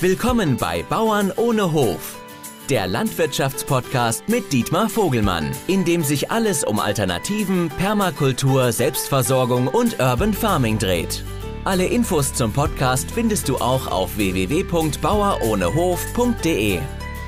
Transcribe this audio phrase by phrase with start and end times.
[0.00, 2.24] Willkommen bei Bauern ohne Hof,
[2.70, 10.32] der Landwirtschaftspodcast mit Dietmar Vogelmann, in dem sich alles um Alternativen, Permakultur, Selbstversorgung und Urban
[10.32, 11.24] Farming dreht.
[11.64, 16.78] Alle Infos zum Podcast findest du auch auf www.bauerohnehof.de.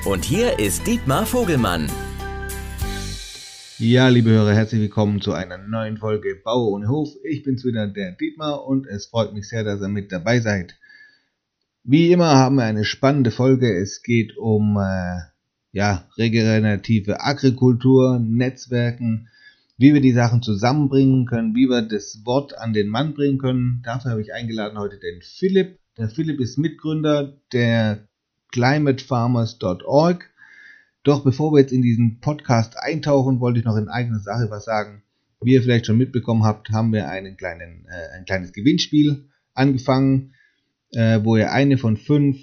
[0.05, 1.91] Und hier ist Dietmar Vogelmann.
[3.79, 7.09] Ja, liebe Hörer, herzlich willkommen zu einer neuen Folge Bauer ohne Hof.
[7.25, 10.77] Ich bin's wieder, der Dietmar, und es freut mich sehr, dass ihr mit dabei seid.
[11.82, 13.74] Wie immer haben wir eine spannende Folge.
[13.74, 15.20] Es geht um äh,
[15.73, 19.28] ja, regenerative Agrikultur, Netzwerken,
[19.78, 23.80] wie wir die Sachen zusammenbringen können, wie wir das Wort an den Mann bringen können.
[23.82, 25.78] Dafür habe ich eingeladen heute den Philipp.
[25.96, 28.06] Der Philipp ist Mitgründer der
[28.52, 30.28] climatefarmers.org.
[31.02, 34.66] Doch bevor wir jetzt in diesen Podcast eintauchen, wollte ich noch in eigener Sache was
[34.66, 35.02] sagen.
[35.41, 40.34] Wie ihr vielleicht schon mitbekommen habt, haben wir einen kleinen, äh, ein kleines Gewinnspiel angefangen
[40.92, 42.36] äh, wo ihr eine von fünf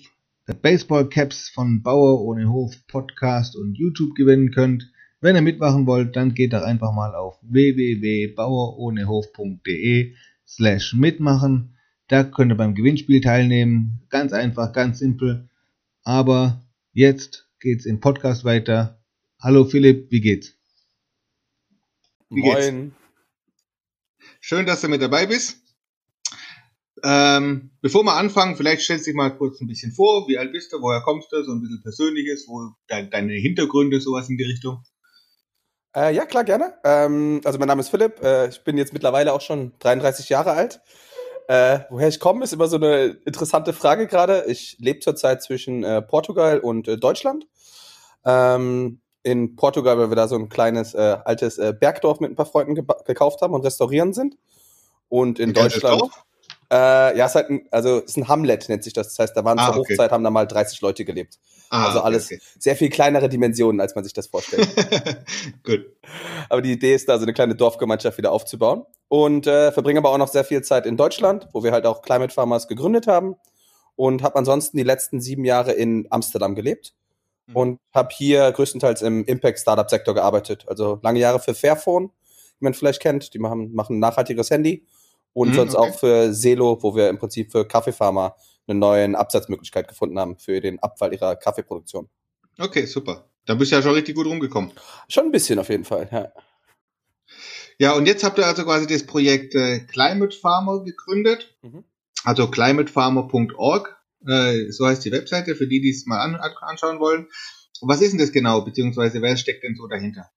[0.54, 4.90] Baseball-Caps von Bauer ohne Hof Podcast und YouTube gewinnen könnt.
[5.20, 10.14] Wenn ihr mitmachen wollt, dann geht doch einfach mal auf www.bauerohnehof.de
[10.48, 11.76] slash mitmachen.
[12.08, 14.04] Da könnt ihr beim Gewinnspiel teilnehmen.
[14.10, 15.50] Ganz einfach, ganz simpel.
[16.04, 19.04] Aber jetzt geht's im Podcast weiter.
[19.42, 20.54] Hallo Philipp, wie geht's?
[22.30, 22.84] Wie Moin.
[22.84, 22.96] Geht's?
[24.40, 25.67] Schön, dass du mit dabei bist.
[27.04, 30.28] Ähm, bevor wir anfangen, vielleicht stellst du dich mal kurz ein bisschen vor.
[30.28, 30.82] Wie alt bist du?
[30.82, 31.44] Woher kommst du?
[31.44, 34.84] So ein bisschen Persönliches, wo de deine Hintergründe, sowas in die Richtung.
[35.96, 36.74] Äh, ja, klar, gerne.
[36.84, 38.22] Ähm, also mein Name ist Philipp.
[38.24, 40.80] Äh, ich bin jetzt mittlerweile auch schon 33 Jahre alt.
[41.48, 44.46] Äh, woher ich komme, ist immer so eine interessante Frage gerade.
[44.48, 47.48] Ich lebe zurzeit zwischen äh, Portugal und äh, Deutschland.
[48.26, 52.46] Ähm, in Portugal, weil wir da so ein kleines äh, altes Bergdorf mit ein paar
[52.46, 54.38] Freunden ge gekauft haben und restaurieren sind.
[55.10, 56.02] Und in Deutschland.
[56.02, 56.27] Dorf?
[56.70, 59.10] Äh, ja, es ist halt ein, also es ist ein Hamlet, nennt sich das.
[59.10, 59.94] Das heißt, da waren ah, zur okay.
[59.94, 61.40] Hochzeit, haben da mal 30 Leute gelebt.
[61.70, 62.40] Ah, also alles okay.
[62.60, 64.68] sehr viel kleinere Dimensionen, als man sich das vorstellt.
[65.64, 65.86] Gut.
[66.50, 68.84] Aber die Idee ist da, so eine kleine Dorfgemeinschaft wieder aufzubauen.
[69.08, 72.02] Und äh, verbringe aber auch noch sehr viel Zeit in Deutschland, wo wir halt auch
[72.02, 73.36] Climate Farmers gegründet haben.
[73.96, 76.94] Und habe ansonsten die letzten sieben Jahre in Amsterdam gelebt.
[77.48, 77.56] Mhm.
[77.56, 80.66] Und habe hier größtenteils im Impact-Startup-Sektor gearbeitet.
[80.68, 82.12] Also lange Jahre für Fairphone,
[82.60, 83.34] wie man vielleicht kennt.
[83.34, 84.86] Die machen, machen ein nachhaltiges Handy
[85.38, 85.90] und mhm, sonst okay.
[85.90, 90.60] auch für Selo, wo wir im Prinzip für Kaffeefarmer eine neue Absatzmöglichkeit gefunden haben für
[90.60, 92.10] den Abfall ihrer Kaffeeproduktion.
[92.58, 93.30] Okay, super.
[93.46, 94.72] Da bist du ja schon richtig gut rumgekommen.
[95.08, 96.32] Schon ein bisschen auf jeden Fall, ja.
[97.78, 101.56] Ja, und jetzt habt ihr also quasi das Projekt äh, Climate Farmer gegründet.
[101.62, 101.84] Mhm.
[102.24, 103.96] Also climatefarmer.org.
[104.28, 107.28] Äh, so heißt die Webseite, für die, die es mal an, anschauen wollen.
[107.82, 110.32] Was ist denn das genau, beziehungsweise wer steckt denn so dahinter?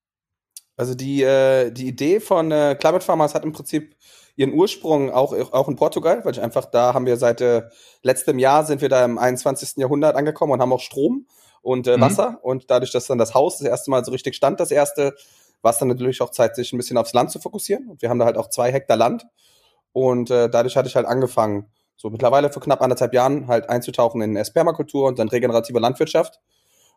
[0.77, 3.97] Also die, äh, die Idee von äh, Climate Farmers hat im Prinzip
[4.41, 7.65] ihren Ursprung auch, auch in Portugal, weil ich einfach da haben wir seit äh,
[8.03, 9.77] letztem Jahr sind wir da im 21.
[9.77, 11.27] Jahrhundert angekommen und haben auch Strom
[11.61, 12.01] und äh, mhm.
[12.01, 12.39] Wasser.
[12.43, 15.15] Und dadurch, dass dann das Haus das erste Mal so richtig stand, das erste,
[15.61, 17.91] war es dann natürlich auch Zeit, sich ein bisschen aufs Land zu fokussieren.
[17.91, 19.27] Und wir haben da halt auch zwei Hektar Land.
[19.93, 24.23] Und äh, dadurch hatte ich halt angefangen, so mittlerweile vor knapp anderthalb Jahren halt einzutauchen
[24.23, 26.41] in Spermakultur und dann regenerative Landwirtschaft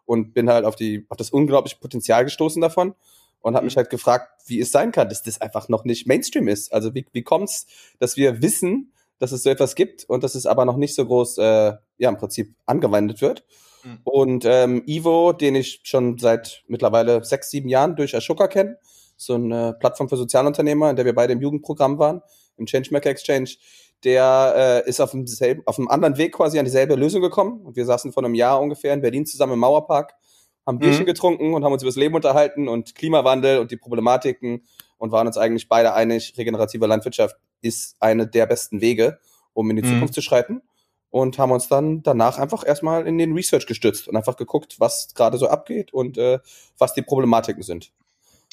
[0.05, 2.95] und bin halt auf die auf das unglaubliche Potenzial gestoßen davon
[3.43, 3.81] und habe mich mhm.
[3.81, 6.73] halt gefragt, wie es sein kann, dass das einfach noch nicht Mainstream ist.
[6.73, 7.67] Also wie, wie kommt es,
[7.99, 11.05] dass wir wissen, dass es so etwas gibt und dass es aber noch nicht so
[11.05, 13.43] groß, äh, ja, im Prinzip angewendet wird.
[13.83, 13.99] Mhm.
[14.05, 18.77] Und ähm, Ivo, den ich schon seit mittlerweile sechs, sieben Jahren durch Ashoka kenne,
[19.17, 22.21] so eine Plattform für Sozialunternehmer, in der wir beide im Jugendprogramm waren,
[22.57, 23.51] im Changemaker Exchange,
[24.05, 27.61] der äh, ist auf dem, selben, auf einem anderen Weg quasi an dieselbe Lösung gekommen.
[27.65, 30.15] Und wir saßen vor einem Jahr ungefähr in Berlin zusammen im Mauerpark
[30.65, 31.07] haben Bierchen mhm.
[31.07, 34.63] getrunken und haben uns über das Leben unterhalten und Klimawandel und die Problematiken
[34.97, 39.19] und waren uns eigentlich beide einig, regenerative Landwirtschaft ist eine der besten Wege,
[39.53, 39.93] um in die mhm.
[39.93, 40.61] Zukunft zu schreiten.
[41.09, 45.13] Und haben uns dann danach einfach erstmal in den Research gestützt und einfach geguckt, was
[45.13, 46.39] gerade so abgeht und äh,
[46.79, 47.91] was die Problematiken sind.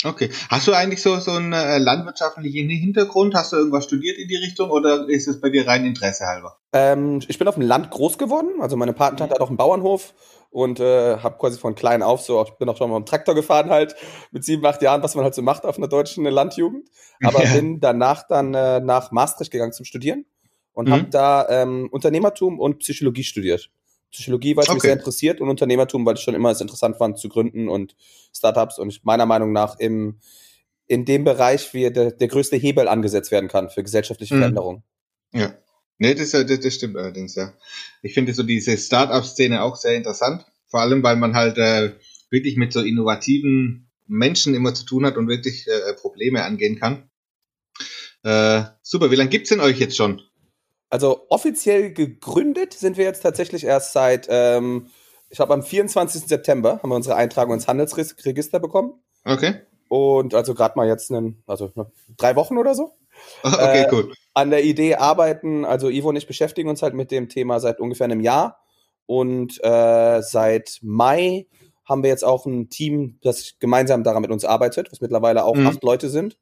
[0.05, 0.31] Okay.
[0.49, 3.35] Hast du eigentlich so, so einen äh, landwirtschaftlichen Hintergrund?
[3.35, 6.59] Hast du irgendwas studiert in die Richtung oder ist es bei dir rein Interesse halber?
[6.73, 8.61] Ähm, ich bin auf dem Land groß geworden.
[8.61, 10.15] Also meine Patentante hat auch einen Bauernhof
[10.51, 13.35] und äh, habe quasi von klein auf so, ich bin auch schon mal im Traktor
[13.35, 13.95] gefahren halt
[14.33, 16.89] mit sieben, acht Jahren, was man halt so macht auf einer deutschen Landjugend.
[17.23, 17.53] Aber ja.
[17.55, 20.27] bin danach dann äh, nach Maastricht gegangen zum Studieren
[20.73, 20.93] und mhm.
[20.93, 23.71] habe da ähm, Unternehmertum und Psychologie studiert.
[24.11, 24.75] Psychologie, weil es okay.
[24.75, 27.95] mich sehr interessiert und Unternehmertum, weil ich schon immer es interessant fand zu gründen und
[28.35, 30.19] Startups und ich meiner Meinung nach im
[30.89, 34.39] in dem Bereich wie der, der größte Hebel angesetzt werden kann für gesellschaftliche mhm.
[34.41, 34.83] Veränderung.
[35.33, 35.55] Ja.
[36.01, 37.53] Nee, das, das, das stimmt allerdings, ja.
[38.01, 40.47] Ich finde so diese Start-up-Szene auch sehr interessant.
[40.67, 41.93] Vor allem, weil man halt äh,
[42.31, 47.11] wirklich mit so innovativen Menschen immer zu tun hat und wirklich äh, Probleme angehen kann.
[48.23, 50.23] Äh, super, wie lange gibt's denn euch jetzt schon?
[50.89, 54.87] Also offiziell gegründet sind wir jetzt tatsächlich erst seit, ähm,
[55.29, 56.23] ich glaube am 24.
[56.23, 58.95] September haben wir unsere Eintragung ins Handelsregister bekommen.
[59.27, 59.61] Okay.
[59.89, 61.71] Und also gerade mal jetzt einen, also
[62.17, 62.97] drei Wochen oder so.
[63.43, 64.15] Okay, Äh, cool.
[64.35, 67.81] An der Idee arbeiten, also Ivo und ich beschäftigen uns halt mit dem Thema seit
[67.81, 68.61] ungefähr einem Jahr.
[69.07, 71.47] Und äh, seit Mai
[71.85, 75.57] haben wir jetzt auch ein Team, das gemeinsam daran mit uns arbeitet, was mittlerweile auch
[75.57, 75.67] Mhm.
[75.67, 76.39] acht Leute sind.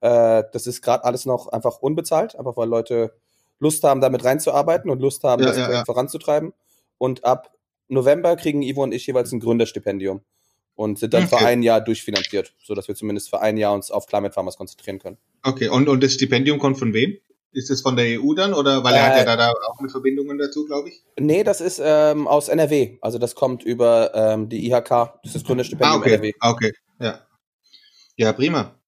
[0.00, 3.12] Äh, das ist gerade alles noch einfach unbezahlt, einfach weil Leute
[3.58, 5.84] Lust haben, damit reinzuarbeiten und Lust haben, Ja, das ja, ja.
[5.84, 6.52] voranzutreiben.
[6.98, 7.50] Und ab
[7.88, 10.20] November kriegen Ivo und ich jeweils ein Gründerstipendium
[10.76, 11.44] und sind dann für Okay.
[11.46, 15.18] ein Jahr durchfinanziert, sodass wir zumindest für ein Jahr uns auf Climate Farmers konzentrieren können.
[15.42, 17.16] Okay, und, und das Stipendium kommt von wem?
[17.52, 18.52] Ist es von der EU dann?
[18.52, 21.02] Oder weil er hat Äh, ja da, da auch mit Verbindungen dazu, glaube ich.
[21.18, 22.98] Nee, das ist ähm, aus NRW.
[23.00, 26.10] Also das kommt über ähm, die IHK, das ist das Ah, Gründerstipendium okay.
[26.14, 26.32] NRW.
[26.40, 26.72] Ah, okay.
[27.00, 27.26] Ja.
[28.16, 28.78] Ja, prima.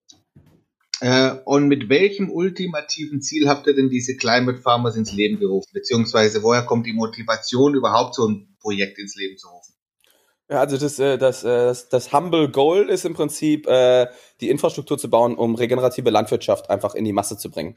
[1.01, 5.71] Äh, und mit welchem ultimativen Ziel habt ihr denn diese Climate Farmers ins Leben gerufen?
[5.73, 9.75] Beziehungsweise woher kommt die Motivation, überhaupt so ein Projekt ins Leben zu rufen?
[10.51, 14.07] Ja, also das, äh, das, äh, das, das Humble Goal ist im Prinzip, äh,
[14.41, 17.77] die Infrastruktur zu bauen, um regenerative Landwirtschaft einfach in die Masse zu bringen.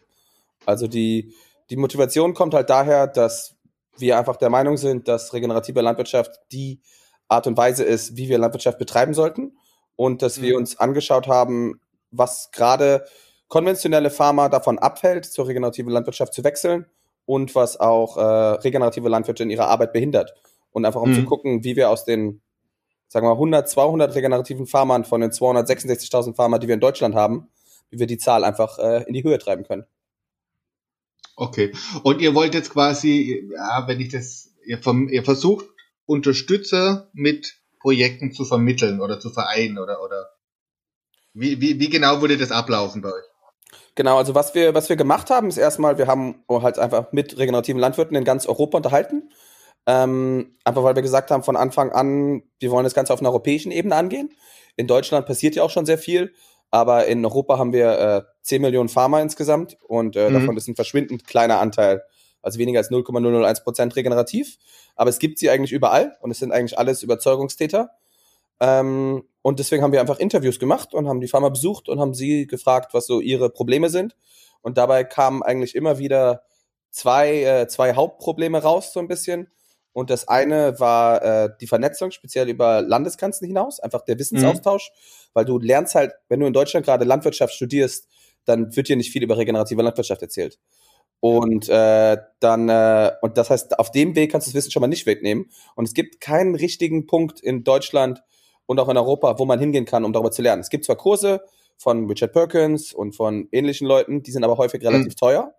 [0.66, 1.34] Also die,
[1.70, 3.56] die Motivation kommt halt daher, dass
[3.98, 6.80] wir einfach der Meinung sind, dass regenerative Landwirtschaft die
[7.28, 9.58] Art und Weise ist, wie wir Landwirtschaft betreiben sollten.
[9.98, 10.58] Und dass wir Mhm.
[10.60, 11.80] uns angeschaut haben,
[12.10, 13.06] was gerade
[13.50, 16.86] konventionelle Farmer davon abhält, zur regenerativen Landwirtschaft zu wechseln
[17.26, 20.34] und was auch äh, regenerative Landwirte in ihrer Arbeit behindert.
[20.72, 21.16] Und einfach um Mhm.
[21.16, 22.42] zu gucken, wie wir aus den,
[23.12, 27.14] sagen wir mal, 100, 200 regenerativen Farmern von den 266.000 Farmern, die wir in Deutschland
[27.14, 27.50] haben,
[27.90, 29.84] wie wir die Zahl einfach äh, in die Höhe treiben können.
[31.36, 31.74] Okay.
[32.04, 35.66] Und ihr wollt jetzt quasi, ja, wenn ich das, ihr, vom, ihr versucht,
[36.06, 40.30] Unterstützer mit Projekten zu vermitteln oder zu vereinen oder, oder
[41.34, 43.26] wie, wie, wie genau würde das ablaufen bei euch?
[43.96, 47.38] Genau, also was wir, was wir gemacht haben, ist erstmal, wir haben halt einfach mit
[47.38, 49.30] regenerativen Landwirten in ganz Europa unterhalten.
[49.88, 53.30] Ähm, einfach weil wir gesagt haben von Anfang an, wir wollen das Ganze auf einer
[53.30, 54.30] europäischen Ebene angehen.
[54.76, 56.34] In Deutschland passiert ja auch schon sehr viel,
[56.70, 60.34] aber in Europa haben wir äh, 10 Millionen Farmer insgesamt und äh, Mhm.
[60.34, 62.04] davon ist ein verschwindend kleiner Anteil,
[62.42, 64.58] also weniger als 0,001 Prozent regenerativ.
[64.96, 67.92] Aber es gibt sie eigentlich überall und es sind eigentlich alles Überzeugungstäter.
[68.60, 72.14] Ähm, und deswegen haben wir einfach Interviews gemacht und haben die Farmer besucht und haben
[72.14, 74.16] sie gefragt, was so ihre Probleme sind.
[74.62, 76.44] Und dabei kamen eigentlich immer wieder
[76.92, 79.50] zwei, äh, zwei Hauptprobleme raus, so ein bisschen.
[79.94, 84.92] Und das eine war äh, die Vernetzung, speziell über Landesgrenzen hinaus, einfach der Wissensaustausch,
[85.34, 88.08] weil du lernst halt, wenn du in Deutschland gerade Landwirtschaft studierst,
[88.46, 90.58] dann wird dir nicht viel über regenerative Landwirtschaft erzählt.
[91.20, 94.82] Und äh, dann, äh, und das heißt, auf dem Weg kannst du das Wissen schon
[94.82, 95.52] mal nicht wegnehmen.
[95.76, 98.24] Und es gibt keinen richtigen Punkt in Deutschland
[98.66, 100.62] und auch in Europa, wo man hingehen kann, um darüber zu lernen.
[100.62, 101.42] Es gibt zwar Kurse
[101.78, 105.54] von Richard Perkins und von ähnlichen Leuten, die sind aber häufig relativ teuer.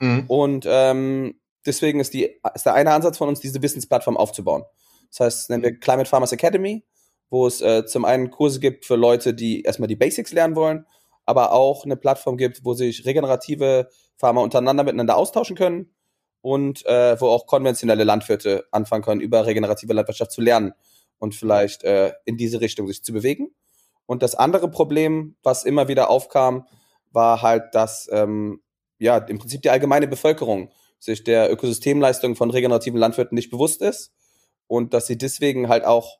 [0.00, 0.24] Mhm.
[0.28, 4.64] Und ähm, deswegen ist, die, ist der eine Ansatz von uns, diese Wissensplattform aufzubauen.
[5.10, 6.84] Das heißt, das nennen wir Climate Farmers Academy,
[7.30, 10.86] wo es äh, zum einen Kurse gibt für Leute, die erstmal die Basics lernen wollen,
[11.24, 15.90] aber auch eine Plattform gibt, wo sich regenerative Farmer untereinander miteinander austauschen können
[16.40, 20.72] und äh, wo auch konventionelle Landwirte anfangen können, über regenerative Landwirtschaft zu lernen
[21.18, 23.48] und vielleicht äh, in diese Richtung sich zu bewegen.
[24.06, 26.66] Und das andere Problem, was immer wieder aufkam,
[27.10, 28.60] war halt, dass ähm,
[28.98, 34.12] ja im Prinzip die allgemeine Bevölkerung sich der Ökosystemleistung von regenerativen Landwirten nicht bewusst ist
[34.66, 36.18] und dass sie deswegen halt auch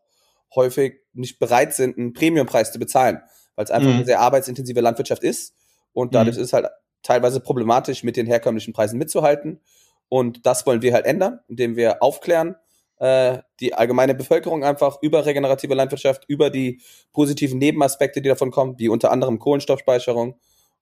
[0.54, 3.21] häufig nicht bereit sind, einen Premiumpreis zu bezahlen,
[3.56, 3.97] weil es einfach Mhm.
[3.97, 5.54] eine sehr arbeitsintensive Landwirtschaft ist
[5.92, 6.42] und dadurch Mhm.
[6.42, 6.66] ist es halt
[7.02, 9.61] teilweise problematisch, mit den herkömmlichen Preisen mitzuhalten.
[10.09, 12.56] Und das wollen wir halt ändern, indem wir aufklären,
[12.99, 16.80] äh, die allgemeine Bevölkerung einfach über regenerative Landwirtschaft, über die
[17.12, 20.38] positiven Nebenaspekte, die davon kommen, wie unter anderem Kohlenstoffspeicherung.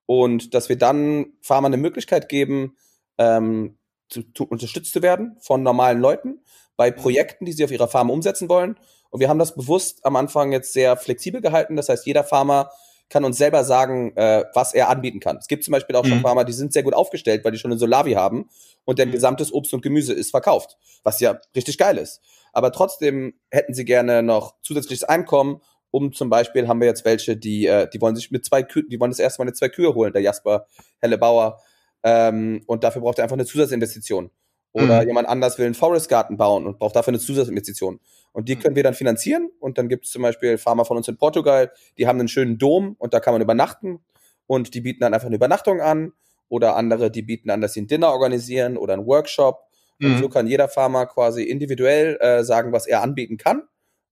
[0.07, 2.77] Und dass wir dann Farmern eine Möglichkeit geben,
[3.19, 6.41] ähm, zu, zu, unterstützt zu werden von normalen Leuten
[6.77, 8.77] bei Projekten, die sie auf ihrer Farm umsetzen wollen.
[9.11, 11.77] Und wir haben das bewusst am Anfang jetzt sehr flexibel gehalten.
[11.77, 12.71] Das heißt, jeder Farmer
[13.11, 15.37] kann uns selber sagen, äh, was er anbieten kann.
[15.37, 16.23] Es gibt zum Beispiel auch schon Mhm.
[16.23, 18.49] Farmer, die sind sehr gut aufgestellt, weil die schon eine Solavi haben
[18.85, 19.15] und deren Mhm.
[19.15, 22.21] gesamtes Obst und Gemüse ist verkauft, was ja richtig geil ist.
[22.53, 27.37] Aber trotzdem hätten sie gerne noch zusätzliches Einkommen, um zum Beispiel haben wir jetzt welche,
[27.37, 29.69] die, äh, die wollen sich mit zwei Kühen, die wollen das erste Mal eine zwei
[29.69, 30.67] Kühe holen, der Jasper
[31.01, 31.61] Hellebauer.
[32.05, 34.31] Ähm, und dafür braucht er einfach eine Zusatzinvestition.
[34.73, 35.09] Oder Mhm.
[35.09, 38.01] jemand anders will einen Forest Garden bauen und braucht dafür eine Zusatzinvestition.
[38.33, 38.61] Und die Mhm.
[38.61, 39.51] können wir dann finanzieren.
[39.61, 42.59] Und dann gibt es zum Beispiel Farmer von uns in Portugal, die haben einen schönen
[42.59, 44.01] Dom und da kann man übernachten.
[44.47, 46.13] Und die bieten dann einfach eine Übernachtung an.
[46.49, 49.61] Oder andere, die bieten an, dass sie ein Dinner organisieren oder einen Workshop.
[50.01, 50.19] Und Mhm.
[50.19, 53.63] so kann jeder Farmer quasi individuell äh, sagen, was er anbieten kann.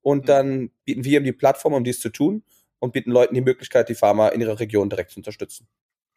[0.01, 0.27] Und Mhm.
[0.27, 2.43] dann bieten wir ihm die Plattform, um dies zu tun.
[2.79, 5.69] Und bieten Leuten die Möglichkeit, die Farmer in ihrer Region direkt zu unterstützen.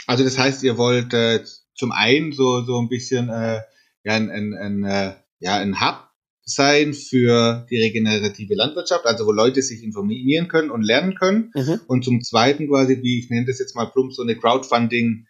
[0.08, 1.44] Also das heißt, ihr wollt äh,
[1.76, 3.62] zum einen so, so ein bisschen äh,
[4.04, 6.10] ja, ein, ein, ein, äh, ja, ein Hub
[6.44, 11.52] sein für die regenerative Landwirtschaft, also wo Leute sich informieren können und lernen können.
[11.56, 11.82] Mhm.
[11.88, 15.28] Und zum Zweiten quasi, wie ich nenne das jetzt mal plump, so eine Crowdfunding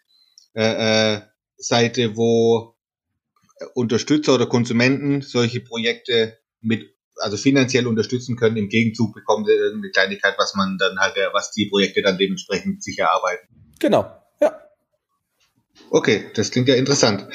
[0.54, 1.22] äh, äh,
[1.58, 2.76] Seite, wo
[3.74, 8.58] Unterstützer oder Konsumenten solche Projekte mit also finanziell unterstützen können.
[8.58, 12.84] Im Gegenzug bekommen sie irgendeine Kleinigkeit, was man dann halt, was die Projekte dann dementsprechend
[12.84, 13.48] sich erarbeiten.
[13.80, 14.12] Genau.
[15.90, 17.28] Okay, das klingt ja interessant.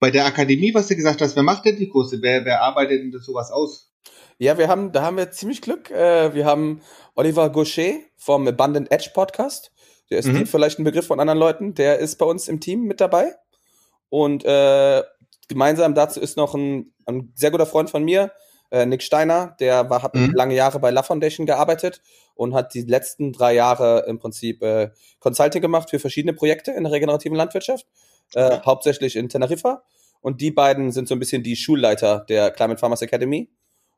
[0.00, 2.20] Bei der Akademie, was du gesagt hast, wer macht denn die Kurse?
[2.20, 3.90] Wer, wer arbeitet denn sowas aus?
[4.38, 5.90] Ja, wir haben, da haben wir ziemlich Glück.
[5.90, 6.82] Äh, wir haben
[7.14, 9.72] Oliver Gaucher vom Abundant Edge Podcast.
[10.10, 10.46] Der ist mhm.
[10.46, 11.74] vielleicht ein Begriff von anderen Leuten.
[11.74, 13.34] Der ist bei uns im Team mit dabei.
[14.08, 15.02] Und äh,
[15.48, 18.32] gemeinsam dazu ist noch ein, ein sehr guter Freund von mir,
[18.74, 20.32] äh, Nick Steiner, der war, hat mhm.
[20.34, 22.02] lange Jahre bei La Foundation gearbeitet
[22.34, 24.90] und hat die letzten drei Jahre im Prinzip äh,
[25.20, 27.86] Consulting gemacht für verschiedene Projekte in der regenerativen Landwirtschaft,
[28.34, 29.84] äh, hauptsächlich in Teneriffa.
[30.20, 33.48] Und die beiden sind so ein bisschen die Schulleiter der Climate Farmers Academy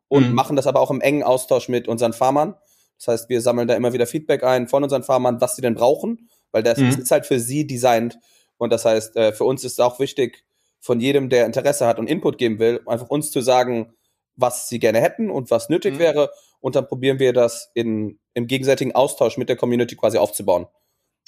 [0.09, 0.35] und mhm.
[0.35, 2.55] machen das aber auch im engen Austausch mit unseren Farmern.
[2.99, 5.75] Das heißt, wir sammeln da immer wieder Feedback ein von unseren Farmern, was sie denn
[5.75, 6.89] brauchen, weil das mhm.
[6.89, 8.19] ist halt für sie designt.
[8.59, 10.45] Und das heißt, äh, für uns ist es auch wichtig,
[10.81, 13.95] von jedem, der Interesse hat und Input geben will, einfach uns zu sagen,
[14.37, 15.99] was sie gerne hätten und was nötig mhm.
[15.99, 16.31] wäre.
[16.61, 20.67] Und dann probieren wir das in, im gegenseitigen Austausch mit der Community quasi aufzubauen.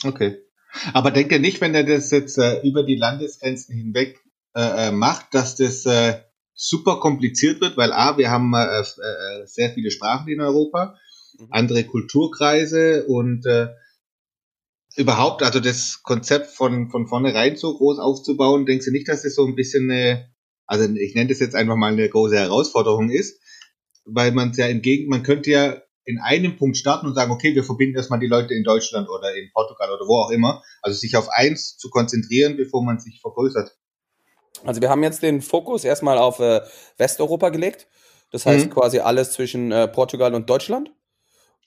[0.04, 0.38] Okay.
[0.92, 4.18] Aber denke nicht, wenn er das jetzt äh, über die Landesgrenzen hinweg
[4.54, 6.20] äh, äh, macht, dass das äh,
[6.54, 10.96] super kompliziert wird, weil A, wir haben äh, äh, sehr viele Sprachen in Europa,
[11.38, 11.46] mhm.
[11.50, 13.68] andere Kulturkreise und äh,
[14.96, 19.34] überhaupt, also das Konzept von, von vornherein so groß aufzubauen, denkst du nicht, dass das
[19.34, 20.28] so ein bisschen eine,
[20.68, 23.40] also ich nenne das jetzt einfach mal eine große Herausforderung ist,
[24.04, 27.64] weil man ja entgegen, man könnte ja in einem Punkt starten und sagen, okay, wir
[27.64, 31.16] verbinden erstmal die Leute in Deutschland oder in Portugal oder wo auch immer, also sich
[31.16, 33.76] auf eins zu konzentrieren, bevor man sich vergrößert.
[34.64, 36.60] Also wir haben jetzt den Fokus erstmal auf äh,
[36.96, 37.88] Westeuropa gelegt.
[38.30, 38.70] Das heißt mhm.
[38.70, 40.92] quasi alles zwischen äh, Portugal und Deutschland.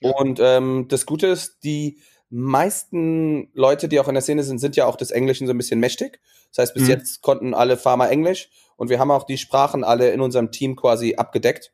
[0.00, 0.10] Ja.
[0.10, 2.00] Und ähm, das Gute ist, die
[2.32, 5.58] meisten Leute, die auch in der Szene sind, sind ja auch des Englischen so ein
[5.58, 6.20] bisschen mächtig.
[6.50, 6.90] Das heißt, bis mhm.
[6.90, 10.74] jetzt konnten alle Farmer Englisch und wir haben auch die Sprachen alle in unserem Team
[10.74, 11.72] quasi abgedeckt.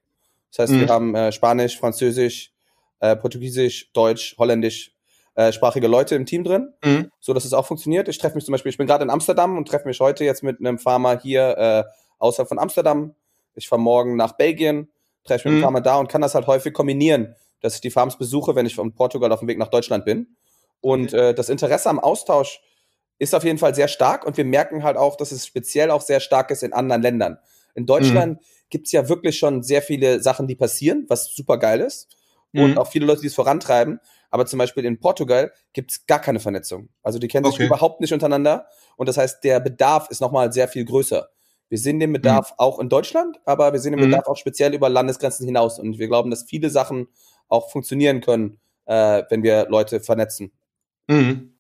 [0.50, 0.80] Das heißt, mhm.
[0.80, 2.52] wir haben äh, Spanisch, Französisch,
[3.00, 4.92] äh, Portugiesisch, Deutsch, Holländisch
[5.38, 7.12] äh, sprachige Leute im Team drin, mhm.
[7.20, 8.08] so dass es auch funktioniert.
[8.08, 10.42] Ich treffe mich zum Beispiel, ich bin gerade in Amsterdam und treffe mich heute jetzt
[10.42, 11.84] mit einem Farmer hier äh,
[12.18, 13.14] außerhalb von Amsterdam.
[13.54, 14.88] Ich fahre morgen nach Belgien,
[15.22, 15.58] treffe mich mhm.
[15.60, 18.56] mit einem Farmer da und kann das halt häufig kombinieren, dass ich die Farms besuche,
[18.56, 20.36] wenn ich von Portugal auf dem Weg nach Deutschland bin.
[20.80, 22.60] Und äh, das Interesse am Austausch
[23.18, 26.02] ist auf jeden Fall sehr stark und wir merken halt auch, dass es speziell auch
[26.02, 27.38] sehr stark ist in anderen Ländern.
[27.74, 28.44] In Deutschland mhm.
[28.70, 32.08] gibt's ja wirklich schon sehr viele Sachen, die passieren, was super geil ist.
[32.54, 32.78] Und mhm.
[32.78, 34.00] auch viele Leute, die es vorantreiben.
[34.30, 36.88] Aber zum Beispiel in Portugal gibt's gar keine Vernetzung.
[37.02, 37.56] Also die kennen okay.
[37.56, 38.66] sich überhaupt nicht untereinander.
[38.96, 41.28] Und das heißt, der Bedarf ist nochmal sehr viel größer.
[41.68, 42.54] Wir sehen den Bedarf mhm.
[42.58, 44.10] auch in Deutschland, aber wir sehen den mhm.
[44.10, 45.78] Bedarf auch speziell über Landesgrenzen hinaus.
[45.78, 47.08] Und wir glauben, dass viele Sachen
[47.48, 50.52] auch funktionieren können, äh, wenn wir Leute vernetzen.
[51.08, 51.54] Mhm.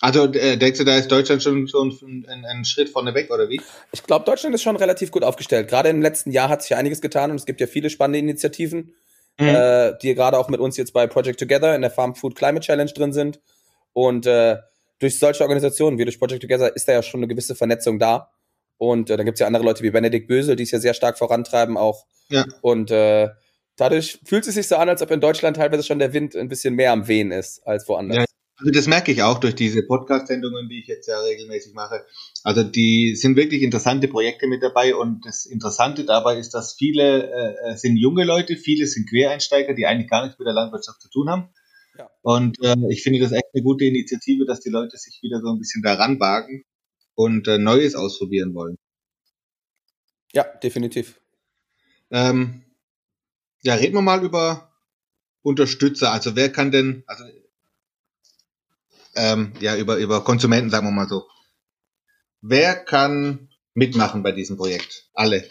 [0.00, 3.50] Also äh, denkst du, da ist Deutschland schon, schon ein, ein Schritt vorne weg, oder
[3.50, 3.60] wie?
[3.92, 5.68] Ich glaube, Deutschland ist schon relativ gut aufgestellt.
[5.68, 8.18] Gerade im letzten Jahr hat sich ja einiges getan und es gibt ja viele spannende
[8.18, 8.94] Initiativen,
[9.38, 9.48] mhm.
[9.48, 12.64] äh, die gerade auch mit uns jetzt bei Project Together in der Farm Food Climate
[12.64, 13.40] Challenge drin sind.
[13.92, 14.56] Und äh,
[15.00, 18.30] durch solche Organisationen wie durch Project Together ist da ja schon eine gewisse Vernetzung da.
[18.78, 20.94] Und äh, dann gibt es ja andere Leute wie Benedikt Bösel, die es ja sehr
[20.94, 22.06] stark vorantreiben auch.
[22.30, 22.46] Ja.
[22.62, 23.28] Und äh,
[23.76, 26.48] dadurch fühlt es sich so an, als ob in Deutschland teilweise schon der Wind ein
[26.48, 28.16] bisschen mehr am Wehen ist als woanders.
[28.16, 28.24] Ja,
[28.60, 32.04] also das merke ich auch durch diese Podcast-Sendungen, die ich jetzt ja regelmäßig mache.
[32.44, 37.30] Also die sind wirklich interessante Projekte mit dabei und das Interessante dabei ist, dass viele
[37.30, 41.08] äh, sind junge Leute, viele sind Quereinsteiger, die eigentlich gar nichts mit der Landwirtschaft zu
[41.08, 41.48] tun haben.
[41.98, 42.10] Ja.
[42.20, 45.48] Und äh, ich finde das echt eine gute Initiative, dass die Leute sich wieder so
[45.50, 46.64] ein bisschen daran wagen
[47.14, 48.76] und äh, Neues ausprobieren wollen.
[50.32, 51.18] Ja, definitiv.
[52.10, 52.62] Ähm,
[53.62, 54.70] ja, reden wir mal über
[55.42, 56.12] Unterstützer.
[56.12, 57.24] Also wer kann denn, also
[59.14, 61.26] ähm, ja, über, über Konsumenten, sagen wir mal so.
[62.40, 65.08] Wer kann mitmachen bei diesem Projekt?
[65.14, 65.46] Alle.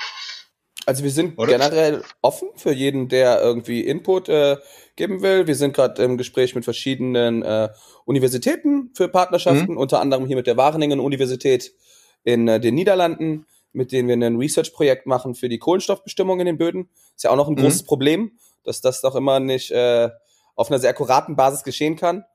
[0.85, 1.51] Also wir sind Oder?
[1.51, 4.57] generell offen für jeden, der irgendwie Input äh,
[4.95, 5.45] geben will.
[5.45, 7.69] Wir sind gerade im Gespräch mit verschiedenen äh,
[8.05, 9.77] Universitäten für Partnerschaften, mhm.
[9.77, 11.73] unter anderem hier mit der Wageningen Universität
[12.23, 16.57] in äh, den Niederlanden, mit denen wir ein Research-Projekt machen für die Kohlenstoffbestimmung in den
[16.57, 16.89] Böden.
[17.15, 17.61] Ist ja auch noch ein mhm.
[17.61, 18.31] großes Problem,
[18.63, 20.09] dass das doch immer nicht äh,
[20.55, 22.25] auf einer sehr akkuraten Basis geschehen kann.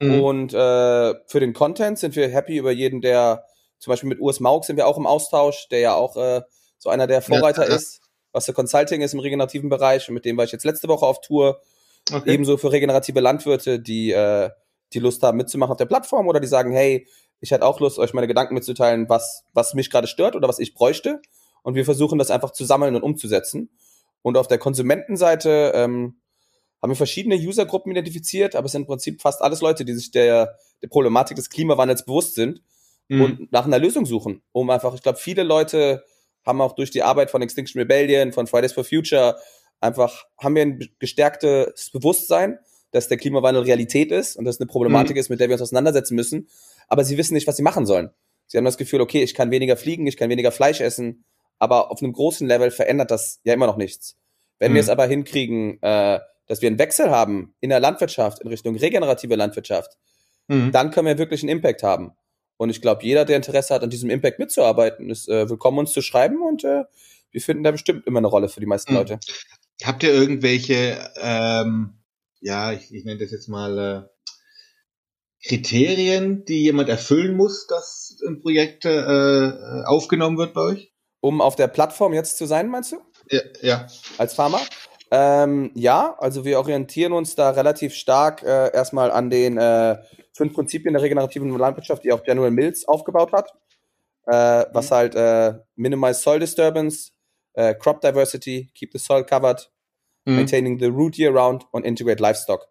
[0.00, 0.20] Mhm.
[0.22, 3.44] Und äh, für den Content sind wir happy über jeden, der
[3.78, 6.42] zum Beispiel mit Urs Maug sind wir auch im Austausch, der ja auch äh,
[6.78, 8.00] so einer der Vorreiter ja, ist,
[8.32, 10.08] was für Consulting ist im regenerativen Bereich.
[10.08, 11.60] Und mit dem war ich jetzt letzte Woche auf Tour.
[12.12, 12.34] Okay.
[12.34, 14.50] Ebenso für regenerative Landwirte, die, äh,
[14.92, 17.06] die Lust haben mitzumachen auf der Plattform oder die sagen, hey,
[17.40, 20.58] Ich hätte auch Lust, euch meine Gedanken mitzuteilen, was, was mich gerade stört oder was
[20.58, 21.20] ich bräuchte.
[21.62, 23.70] Und wir versuchen das einfach zu sammeln und umzusetzen.
[24.22, 26.20] Und auf der Konsumentenseite ähm,
[26.86, 30.12] haben wir verschiedene Usergruppen identifiziert, aber es sind im Prinzip fast alles Leute, die sich
[30.12, 32.62] der, der Problematik des Klimawandels bewusst sind
[33.08, 33.22] mhm.
[33.22, 34.42] und nach einer Lösung suchen.
[34.52, 36.04] Um einfach, ich glaube, viele Leute
[36.44, 39.36] haben auch durch die Arbeit von Extinction Rebellion, von Fridays for Future,
[39.80, 42.60] einfach haben wir ein gestärktes Bewusstsein,
[42.92, 45.20] dass der Klimawandel Realität ist und dass es eine Problematik mhm.
[45.20, 46.48] ist, mit der wir uns auseinandersetzen müssen.
[46.86, 48.10] Aber sie wissen nicht, was sie machen sollen.
[48.46, 51.24] Sie haben das Gefühl, okay, ich kann weniger fliegen, ich kann weniger Fleisch essen,
[51.58, 54.16] aber auf einem großen Level verändert das ja immer noch nichts.
[54.60, 54.76] Wenn mhm.
[54.76, 58.76] wir es aber hinkriegen, äh, dass wir einen Wechsel haben in der Landwirtschaft in Richtung
[58.76, 59.96] regenerative Landwirtschaft,
[60.48, 60.72] mhm.
[60.72, 62.12] dann können wir wirklich einen Impact haben.
[62.56, 65.92] Und ich glaube, jeder, der Interesse hat, an diesem Impact mitzuarbeiten, ist äh, willkommen, uns
[65.92, 66.84] zu schreiben und äh,
[67.30, 68.98] wir finden da bestimmt immer eine Rolle für die meisten mhm.
[68.98, 69.20] Leute.
[69.84, 71.98] Habt ihr irgendwelche, ähm,
[72.40, 74.16] ja, ich, ich nenne das jetzt mal äh,
[75.46, 79.52] Kriterien, die jemand erfüllen muss, dass ein Projekt äh,
[79.84, 80.92] aufgenommen wird bei euch?
[81.20, 82.96] Um auf der Plattform jetzt zu sein, meinst du?
[83.30, 83.40] Ja.
[83.60, 83.86] ja.
[84.16, 84.60] Als Farmer?
[85.10, 89.98] Ähm, ja, also wir orientieren uns da relativ stark äh, erstmal an den äh,
[90.32, 93.52] fünf Prinzipien der regenerativen Landwirtschaft, die auch General Mills aufgebaut hat.
[94.26, 94.94] Äh, was mhm.
[94.94, 97.12] halt äh, Minimize Soil Disturbance,
[97.52, 99.70] äh, Crop Diversity, Keep the Soil Covered,
[100.24, 100.36] mhm.
[100.36, 102.66] Maintaining the Root Year Round und Integrate Livestock.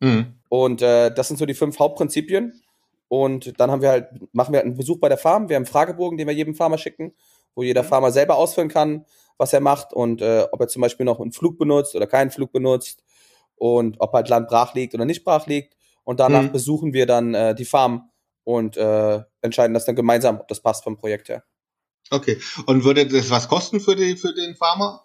[0.00, 0.38] Mhm.
[0.48, 2.62] Und äh, das sind so die fünf Hauptprinzipien.
[3.08, 5.48] Und dann haben wir halt, machen wir halt einen Besuch bei der Farm.
[5.48, 7.14] Wir haben einen Fragebogen, den wir jedem Farmer schicken,
[7.54, 7.88] wo jeder mhm.
[7.88, 9.04] Farmer selber ausfüllen kann,
[9.38, 12.30] was er macht und äh, ob er zum Beispiel noch einen Flug benutzt oder keinen
[12.30, 13.02] Flug benutzt
[13.54, 15.76] und ob halt Land brach liegt oder nicht brach liegt.
[16.04, 16.52] Und danach mhm.
[16.52, 18.10] besuchen wir dann äh, die Farm
[18.44, 21.44] und äh, entscheiden das dann gemeinsam, ob das passt vom Projekt her.
[22.10, 22.38] Okay.
[22.66, 25.04] Und würde das was kosten für, die, für den Farmer?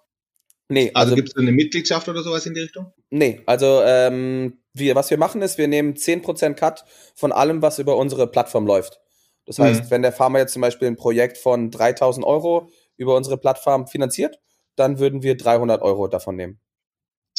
[0.70, 0.92] Nee.
[0.94, 2.94] Also, also gibt es eine Mitgliedschaft oder sowas in die Richtung?
[3.10, 6.86] Nee, also ähm, wir, was wir machen ist, wir nehmen 10% Cut
[7.16, 9.00] von allem, was über unsere Plattform läuft.
[9.46, 9.92] Das heißt, mhm.
[9.92, 14.40] wenn der Farmer jetzt zum Beispiel ein Projekt von 3000 Euro über unsere Plattform finanziert,
[14.76, 16.60] dann würden wir 300 Euro davon nehmen.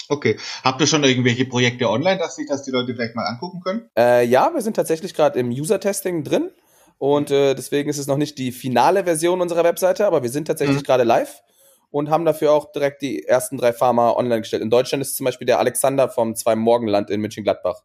[0.09, 0.39] Okay.
[0.63, 3.89] Habt ihr schon irgendwelche Projekte online, dass sich das die Leute vielleicht mal angucken können?
[3.97, 6.51] Äh, ja, wir sind tatsächlich gerade im User-Testing drin
[6.99, 10.47] und äh, deswegen ist es noch nicht die finale Version unserer Webseite, aber wir sind
[10.47, 10.83] tatsächlich mhm.
[10.83, 11.43] gerade live
[11.91, 14.63] und haben dafür auch direkt die ersten drei Farmer online gestellt.
[14.63, 17.83] In Deutschland ist zum Beispiel der Alexander vom Zwei Morgenland in München-Gladbach.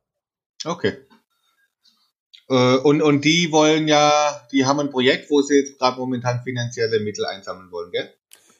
[0.65, 0.97] Okay.
[2.49, 6.41] Äh, und, und die wollen ja, die haben ein Projekt, wo sie jetzt gerade momentan
[6.43, 8.13] finanzielle Mittel einsammeln wollen, gell?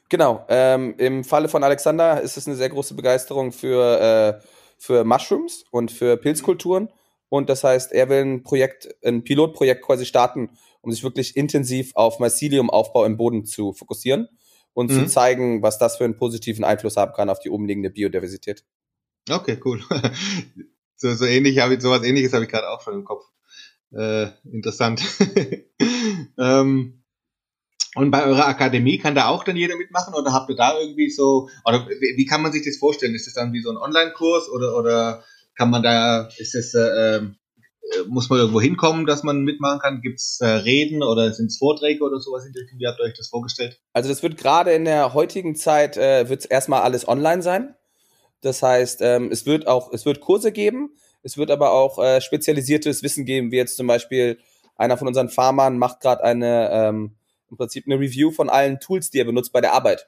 [0.09, 0.45] Genau.
[0.49, 4.45] Ähm, Im Falle von Alexander ist es eine sehr große Begeisterung für, äh,
[4.77, 6.89] für Mushrooms und für Pilzkulturen.
[7.29, 10.49] Und das heißt, er will ein Projekt, ein Pilotprojekt quasi starten,
[10.81, 14.29] um sich wirklich intensiv auf Mycelium-Aufbau im Boden zu fokussieren
[14.73, 14.95] und mhm.
[14.95, 18.65] zu zeigen, was das für einen positiven Einfluss haben kann auf die umliegende Biodiversität.
[19.29, 19.83] Okay, cool.
[20.95, 23.25] so, so ähnlich habe ich, sowas ähnliches habe ich gerade auch schon im Kopf.
[23.91, 25.01] Äh, interessant.
[26.37, 27.03] ähm,
[27.95, 31.09] und bei eurer Akademie kann da auch dann jeder mitmachen oder habt ihr da irgendwie
[31.09, 33.15] so, oder wie, kann man sich das vorstellen?
[33.15, 35.23] Ist das dann wie so ein Online-Kurs oder, oder
[35.55, 37.35] kann man da, ist das, äh, ähm,
[38.07, 40.01] muss man irgendwo hinkommen, dass man mitmachen kann?
[40.01, 42.77] Gibt es äh, Reden oder sind es Vorträge oder sowas in Richtung?
[42.77, 43.79] Wie habt ihr euch das vorgestellt?
[43.93, 47.75] Also das wird gerade in der heutigen Zeit, äh, wird erstmal alles online sein.
[48.41, 52.21] Das heißt, ähm, es wird auch, es wird Kurse geben, es wird aber auch äh,
[52.21, 54.39] spezialisiertes Wissen geben, wie jetzt zum Beispiel
[54.75, 57.15] einer von unseren Farmern macht gerade eine ähm,
[57.51, 60.07] im Prinzip eine Review von allen Tools, die er benutzt bei der Arbeit.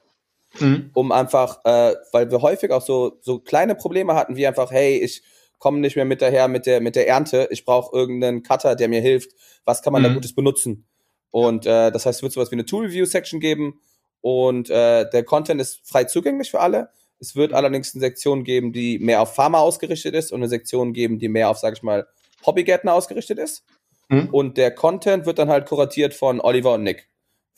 [0.60, 0.90] Mhm.
[0.94, 4.98] Um einfach, äh, weil wir häufig auch so, so kleine Probleme hatten, wie einfach, hey,
[4.98, 5.22] ich
[5.58, 8.88] komme nicht mehr mit daher mit der, mit der Ernte, ich brauche irgendeinen Cutter, der
[8.88, 9.32] mir hilft,
[9.64, 10.06] was kann man mhm.
[10.06, 10.86] da Gutes benutzen?
[11.30, 13.80] Und äh, das heißt, es wird sowas wie eine Tool-Review-Section geben
[14.20, 16.90] und äh, der Content ist frei zugänglich für alle.
[17.22, 20.92] Es wird allerdings eine Sektion geben, die mehr auf Pharma ausgerichtet ist und eine Sektion
[20.92, 22.08] geben, die mehr auf, sag ich mal,
[22.44, 23.62] Hobbygärtner ausgerichtet ist.
[24.08, 24.28] Mhm.
[24.32, 27.08] Und der Content wird dann halt kuratiert von Oliver und Nick.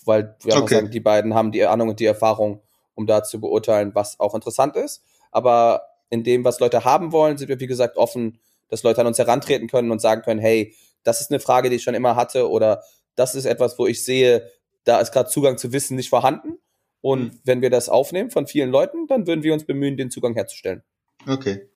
[0.05, 0.74] Weil wir okay.
[0.74, 2.61] sagen, die beiden haben die Ahnung und die Erfahrung,
[2.94, 5.03] um da zu beurteilen, was auch interessant ist.
[5.31, 9.07] Aber in dem, was Leute haben wollen, sind wir, wie gesagt, offen, dass Leute an
[9.07, 10.74] uns herantreten können und sagen können, hey,
[11.05, 12.83] das ist eine Frage, die ich schon immer hatte oder
[13.16, 14.50] das ist etwas, wo ich sehe,
[14.85, 16.59] da ist gerade Zugang zu Wissen nicht vorhanden
[17.04, 17.40] und mhm.
[17.44, 20.82] wenn wir das aufnehmen von vielen Leuten, dann würden wir uns bemühen, den Zugang herzustellen.
[21.26, 21.68] Okay.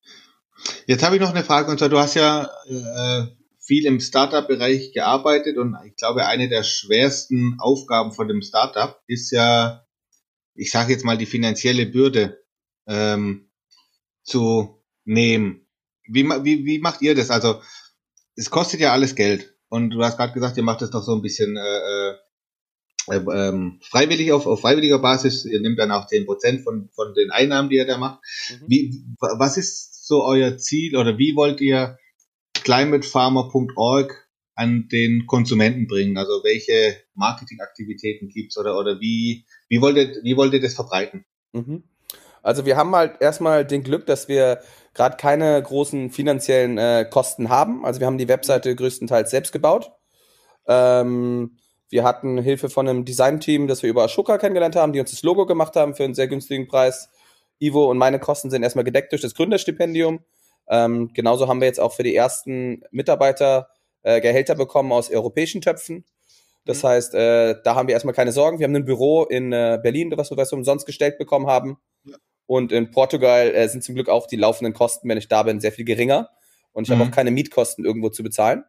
[0.86, 3.26] Jetzt habe ich noch eine Frage, und zwar, du hast ja äh,
[3.60, 9.30] viel im Startup-Bereich gearbeitet und ich glaube, eine der schwersten Aufgaben von dem Startup ist
[9.30, 9.84] ja,
[10.54, 12.42] ich sage jetzt mal, die finanzielle Bürde
[12.86, 13.50] ähm,
[14.22, 15.66] zu nehmen.
[16.06, 17.28] Wie, wie, wie macht ihr das?
[17.28, 17.60] Also,
[18.34, 19.54] es kostet ja alles Geld.
[19.68, 22.14] Und du hast gerade gesagt, ihr macht das doch so ein bisschen äh äh,
[23.10, 27.30] ähm, freiwillig auf, auf freiwilliger Basis, ihr nehmt dann auch zehn Prozent von, von den
[27.30, 28.20] Einnahmen, die ihr da macht.
[28.50, 28.64] Mhm.
[28.66, 31.98] Wie, was ist so euer Ziel oder wie wollt ihr
[32.54, 36.16] climatefarmer.org an den Konsumenten bringen?
[36.16, 41.24] Also welche Marketingaktivitäten gibt's oder, oder wie, wie, wollt ihr, wie wollt ihr das verbreiten?
[41.52, 41.84] Mhm.
[42.42, 44.60] Also wir haben halt erstmal den Glück, dass wir
[44.94, 47.84] gerade keine großen finanziellen äh, Kosten haben.
[47.84, 49.92] Also wir haben die Webseite größtenteils selbst gebaut.
[50.66, 51.58] Ähm,
[51.90, 55.22] wir hatten Hilfe von einem Designteam, das wir über Ashoka kennengelernt haben, die uns das
[55.22, 57.10] Logo gemacht haben für einen sehr günstigen Preis.
[57.58, 60.20] Ivo und meine Kosten sind erstmal gedeckt durch das Gründerstipendium.
[60.68, 63.68] Ähm, genauso haben wir jetzt auch für die ersten Mitarbeiter
[64.02, 66.04] äh, Gehälter bekommen aus europäischen Töpfen.
[66.64, 66.88] Das mhm.
[66.88, 68.58] heißt, äh, da haben wir erstmal keine Sorgen.
[68.58, 71.78] Wir haben ein Büro in äh, Berlin, was wir, was wir umsonst gestellt bekommen haben.
[72.04, 72.16] Ja.
[72.46, 75.60] Und in Portugal äh, sind zum Glück auch die laufenden Kosten, wenn ich da bin,
[75.60, 76.28] sehr viel geringer.
[76.72, 77.00] Und ich mhm.
[77.00, 78.64] habe auch keine Mietkosten irgendwo zu bezahlen,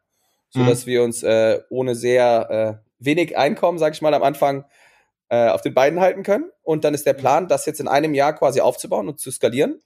[0.49, 0.89] so dass mhm.
[0.89, 4.65] wir uns äh, ohne sehr äh, wenig Einkommen, sage ich mal, am Anfang
[5.29, 6.51] äh, auf den Beinen halten können.
[6.61, 9.79] Und dann ist der Plan, das jetzt in einem Jahr quasi aufzubauen und zu skalieren.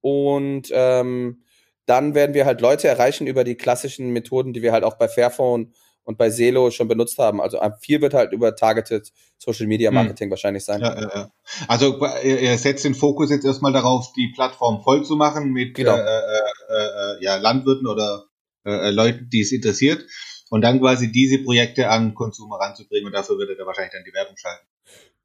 [0.00, 1.42] Und ähm,
[1.86, 5.08] dann werden wir halt Leute erreichen über die klassischen Methoden, die wir halt auch bei
[5.08, 5.72] Fairphone
[6.04, 7.40] und bei Selo schon benutzt haben.
[7.40, 9.94] Also viel wird halt über Targeted Social Media hm.
[9.94, 10.30] Marketing hm.
[10.30, 10.80] wahrscheinlich sein.
[10.80, 11.30] Ja, ja, ja.
[11.68, 15.96] Also ihr setzt den Fokus jetzt erstmal darauf, die Plattform voll zu machen mit genau.
[15.96, 18.24] äh, äh, äh, ja, Landwirten oder
[18.64, 20.04] äh, äh, Leuten, die es interessiert.
[20.50, 24.12] Und dann quasi diese Projekte an Konsumer ranzubringen und dafür wird er wahrscheinlich dann die
[24.12, 24.66] Werbung schalten.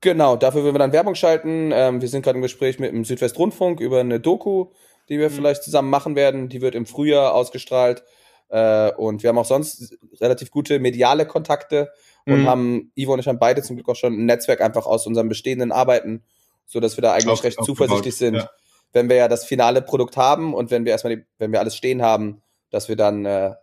[0.02, 1.72] Genau, dafür würden wir dann Werbung schalten.
[1.74, 4.68] Ähm, wir sind gerade im Gespräch mit dem Südwestrundfunk über eine Doku,
[5.10, 5.34] die wir mhm.
[5.34, 6.48] vielleicht zusammen machen werden.
[6.48, 8.04] Die wird im Frühjahr ausgestrahlt.
[8.50, 11.92] Äh, und wir haben auch sonst relativ gute mediale Kontakte
[12.26, 12.48] und mhm.
[12.48, 15.30] haben, Ivo und ich haben beide zum Glück auch schon ein Netzwerk einfach aus unseren
[15.30, 16.24] bestehenden Arbeiten,
[16.66, 18.50] so dass wir da eigentlich auch, recht zuversichtlich sind, ja.
[18.94, 21.76] wenn wir ja das finale Produkt haben und wenn wir erstmal, die, wenn wir alles
[21.76, 23.56] stehen haben, dass wir dann äh,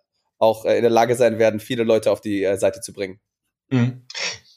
[0.42, 3.20] auch äh, in der Lage sein werden, viele Leute auf die äh, Seite zu bringen.
[3.70, 4.02] Mhm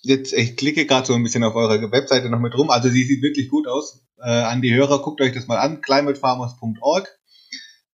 [0.05, 2.69] jetzt, ich klicke gerade so ein bisschen auf eure Webseite noch mit rum.
[2.69, 4.03] Also die sieht wirklich gut aus.
[4.19, 7.19] Äh, an die Hörer, guckt euch das mal an, climatefarmers.org.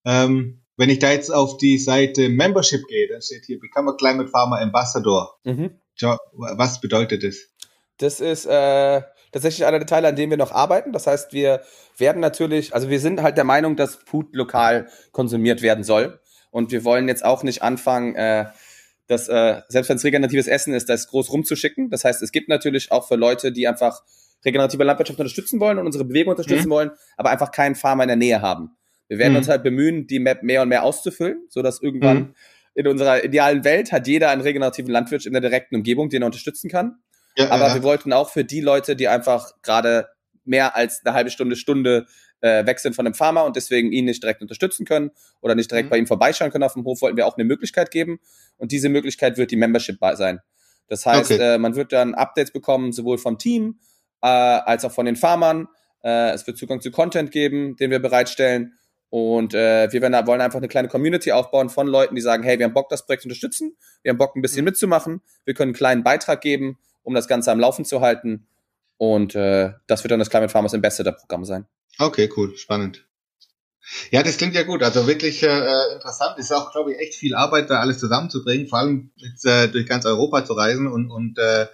[0.05, 3.95] Ähm, wenn ich da jetzt auf die Seite Membership gehe, dann steht hier Become a
[3.95, 5.39] Climate Farmer Ambassador.
[5.43, 5.71] Mhm.
[6.33, 7.37] Was bedeutet das?
[7.97, 9.01] Das ist äh,
[9.31, 10.91] tatsächlich einer der Teile, an denen wir noch arbeiten.
[10.91, 11.61] Das heißt, wir
[11.97, 16.19] werden natürlich, also wir sind halt der Meinung, dass Food lokal konsumiert werden soll.
[16.51, 18.45] Und wir wollen jetzt auch nicht anfangen, äh,
[19.07, 21.89] dass äh, selbst wenn es regeneratives Essen ist, das groß rumzuschicken.
[21.89, 24.03] Das heißt, es gibt natürlich auch für Leute, die einfach
[24.45, 26.71] regenerative Landwirtschaft unterstützen wollen und unsere Bewegung unterstützen mhm.
[26.71, 28.77] wollen, aber einfach keinen Farmer in der Nähe haben.
[29.07, 29.39] Wir werden mhm.
[29.39, 32.35] uns halt bemühen, die Map mehr und mehr auszufüllen, sodass irgendwann mhm.
[32.73, 36.27] in unserer idealen Welt hat jeder einen regenerativen Landwirt in der direkten Umgebung, den er
[36.27, 36.95] unterstützen kann.
[37.37, 37.75] Ja, aber ja.
[37.75, 40.07] wir wollten auch für die Leute, die einfach gerade
[40.43, 42.07] mehr als eine halbe Stunde, Stunde
[42.41, 45.71] äh, weg sind von dem Farmer und deswegen ihn nicht direkt unterstützen können oder nicht
[45.71, 45.89] direkt mhm.
[45.91, 48.19] bei ihm vorbeischauen können auf dem Hof, wollten wir auch eine Möglichkeit geben.
[48.57, 50.41] Und diese Möglichkeit wird die Membership sein.
[50.87, 51.55] Das heißt, okay.
[51.55, 53.79] äh, man wird dann Updates bekommen, sowohl vom Team
[54.21, 55.67] äh, als auch von den Farmern.
[56.03, 58.73] Äh, es wird Zugang zu Content geben, den wir bereitstellen.
[59.09, 62.57] Und äh, wir werden, wollen einfach eine kleine Community aufbauen von Leuten, die sagen, hey,
[62.57, 64.69] wir haben Bock, das Projekt zu unterstützen, wir haben Bock, ein bisschen mhm.
[64.69, 68.47] mitzumachen, wir können einen kleinen Beitrag geben, um das Ganze am Laufen zu halten.
[68.97, 71.65] Und äh, das wird dann das Climate Farmers Ambassador Programm sein.
[71.97, 73.05] Okay, cool, spannend.
[74.11, 74.83] Ja, das klingt ja gut.
[74.83, 76.37] Also wirklich äh, interessant.
[76.37, 79.87] Ist auch, glaube ich, echt viel Arbeit, da alles zusammenzubringen, vor allem jetzt, äh, durch
[79.87, 81.67] ganz Europa zu reisen und, und äh,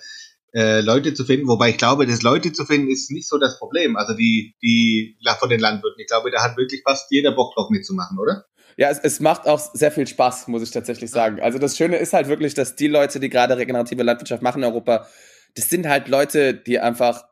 [0.54, 1.48] äh, Leute zu finden.
[1.48, 3.98] Wobei ich glaube, das Leute zu finden ist nicht so das Problem.
[3.98, 6.00] Also die, die von den Landwirten.
[6.00, 8.46] Ich glaube, da hat wirklich fast jeder Bock drauf mitzumachen, oder?
[8.78, 11.42] Ja, es, es macht auch sehr viel Spaß, muss ich tatsächlich sagen.
[11.42, 14.70] Also das Schöne ist halt wirklich, dass die Leute, die gerade regenerative Landwirtschaft machen in
[14.70, 15.08] Europa,
[15.56, 17.24] das sind halt Leute, die einfach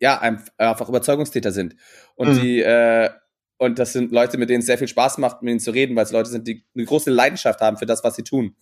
[0.00, 1.76] ja, einfach Überzeugungstäter sind.
[2.16, 2.40] Und mhm.
[2.40, 3.10] die, äh,
[3.58, 5.94] und das sind Leute, mit denen es sehr viel Spaß macht, mit ihnen zu reden,
[5.94, 8.56] weil es Leute sind, die eine große Leidenschaft haben für das, was sie tun.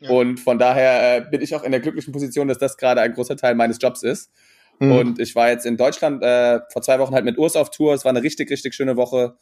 [0.00, 0.10] Ja.
[0.10, 3.14] Und von daher äh, bin ich auch in der glücklichen Position, dass das gerade ein
[3.14, 4.30] großer Teil meines Jobs ist.
[4.80, 4.92] Mhm.
[4.92, 7.94] Und ich war jetzt in Deutschland äh, vor zwei Wochen halt mit Urs auf Tour.
[7.94, 9.36] Es war eine richtig, richtig schöne Woche,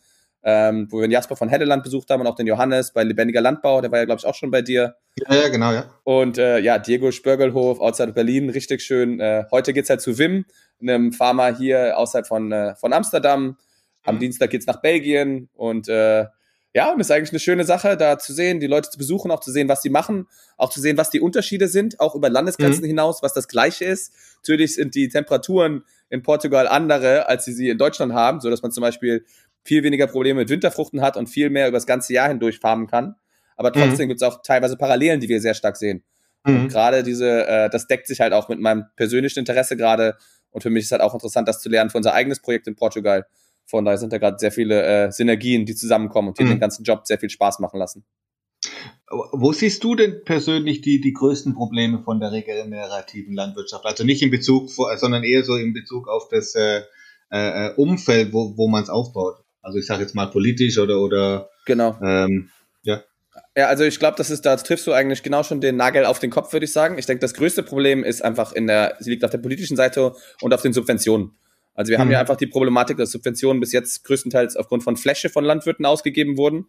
[0.45, 3.41] ähm, wo wir den Jasper von Helleland besucht haben und auch den Johannes bei Lebendiger
[3.41, 3.81] Landbau.
[3.81, 4.97] Der war ja, glaube ich, auch schon bei dir.
[5.17, 5.91] Ja, ja, genau, ja.
[6.05, 9.21] Und äh, ja, Diego Spörgelhof, outside Berlin, richtig schön.
[9.21, 10.45] Äh, heute geht's halt zu Wim,
[10.83, 13.57] einem Farmer hier außerhalb von, äh, von Amsterdam.
[14.05, 14.21] Am mhm.
[14.21, 16.27] Dienstag geht's nach Belgien und äh,
[16.75, 19.31] ja, und es ist eigentlich eine schöne Sache, da zu sehen, die Leute zu besuchen,
[19.31, 22.31] auch zu sehen, was sie machen, auch zu sehen, was die Unterschiede sind, auch über
[22.31, 22.89] Landesgrenzen mhm.
[22.89, 24.15] hinaus, was das Gleiche ist.
[24.37, 28.63] Natürlich sind die Temperaturen in Portugal andere, als sie sie in Deutschland haben, so dass
[28.63, 29.27] man zum Beispiel
[29.65, 32.87] viel weniger Probleme mit Winterfruchten hat und viel mehr über das ganze Jahr hindurch farmen
[32.87, 33.17] kann.
[33.57, 34.11] Aber trotzdem mhm.
[34.11, 36.03] gibt es auch teilweise Parallelen, die wir sehr stark sehen.
[36.45, 36.57] Mhm.
[36.57, 40.17] Und gerade diese, äh, das deckt sich halt auch mit meinem persönlichen Interesse gerade
[40.53, 42.77] und für mich ist halt auch interessant, das zu lernen für unser eigenes Projekt in
[42.77, 43.27] Portugal.
[43.65, 46.51] Von daher sind da gerade sehr viele äh, Synergien, die zusammenkommen und die mhm.
[46.51, 48.05] den ganzen Job sehr viel Spaß machen lassen.
[49.33, 53.85] Wo siehst du denn persönlich die, die größten Probleme von der regenerativen Landwirtschaft?
[53.85, 56.83] Also nicht in Bezug, sondern eher so in Bezug auf das äh,
[57.31, 59.37] äh, Umfeld, wo, wo man es aufbaut.
[59.61, 61.97] Also ich sage jetzt mal politisch oder oder genau.
[62.03, 62.51] Ähm,
[62.83, 63.03] ja.
[63.57, 66.19] Ja, also ich glaube, das ist, da triffst du eigentlich genau schon den Nagel auf
[66.19, 66.97] den Kopf, würde ich sagen.
[66.97, 70.15] Ich denke, das größte Problem ist einfach in der, sie liegt auf der politischen Seite
[70.41, 71.33] und auf den Subventionen.
[71.75, 72.03] Also wir mhm.
[72.03, 75.85] haben ja einfach die Problematik, dass Subventionen bis jetzt größtenteils aufgrund von Fläche von Landwirten
[75.85, 76.67] ausgegeben wurden.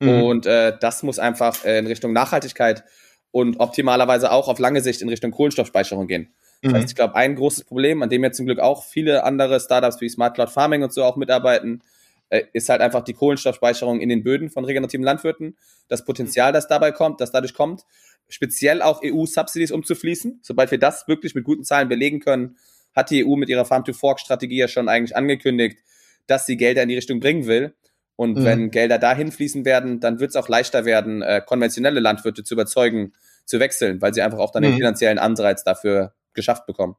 [0.00, 0.22] Mhm.
[0.22, 2.84] Und äh, das muss einfach äh, in Richtung Nachhaltigkeit
[3.30, 6.34] und optimalerweise auch auf lange Sicht in Richtung Kohlenstoffspeicherung gehen.
[6.62, 6.76] Das mhm.
[6.76, 10.00] heißt, ich glaube, ein großes Problem, an dem jetzt zum Glück auch viele andere Startups
[10.00, 11.82] wie Smart Cloud Farming und so auch mitarbeiten,
[12.30, 15.56] ist halt einfach die Kohlenstoffspeicherung in den Böden von regenerativen Landwirten.
[15.88, 17.82] Das Potenzial, das dabei kommt, das dadurch kommt,
[18.28, 20.40] speziell auch EU-Subsidies umzufließen.
[20.42, 22.56] Sobald wir das wirklich mit guten Zahlen belegen können,
[22.94, 25.78] hat die EU mit ihrer Farm-to-Fork-Strategie ja schon eigentlich angekündigt,
[26.26, 27.74] dass sie Gelder in die Richtung bringen will.
[28.16, 28.44] Und mhm.
[28.44, 32.54] wenn Gelder dahin fließen werden, dann wird es auch leichter werden, äh, konventionelle Landwirte zu
[32.54, 33.12] überzeugen,
[33.46, 34.68] zu wechseln, weil sie einfach auch dann mhm.
[34.68, 36.96] den finanziellen Anreiz dafür geschafft bekommen.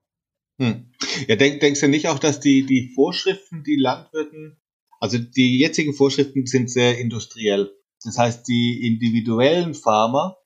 [0.59, 0.91] Hm.
[1.27, 4.57] Ja, denk, denkst du nicht auch, dass die, die Vorschriften, die Landwirten,
[4.99, 7.71] also die jetzigen Vorschriften sind sehr industriell.
[8.03, 10.37] Das heißt, die individuellen Farmer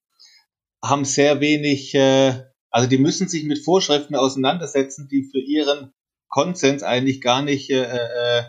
[0.84, 5.94] haben sehr wenig, äh, also die müssen sich mit Vorschriften auseinandersetzen, die für ihren
[6.28, 8.44] Konsens eigentlich gar nicht äh, äh,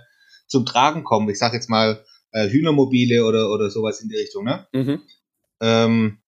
[0.46, 1.28] zum Tragen kommen.
[1.28, 4.44] Ich sage jetzt mal äh, Hühnermobile oder, oder sowas in die Richtung.
[4.44, 4.66] Ne?
[4.72, 5.02] Mhm.
[5.60, 6.18] Ähm,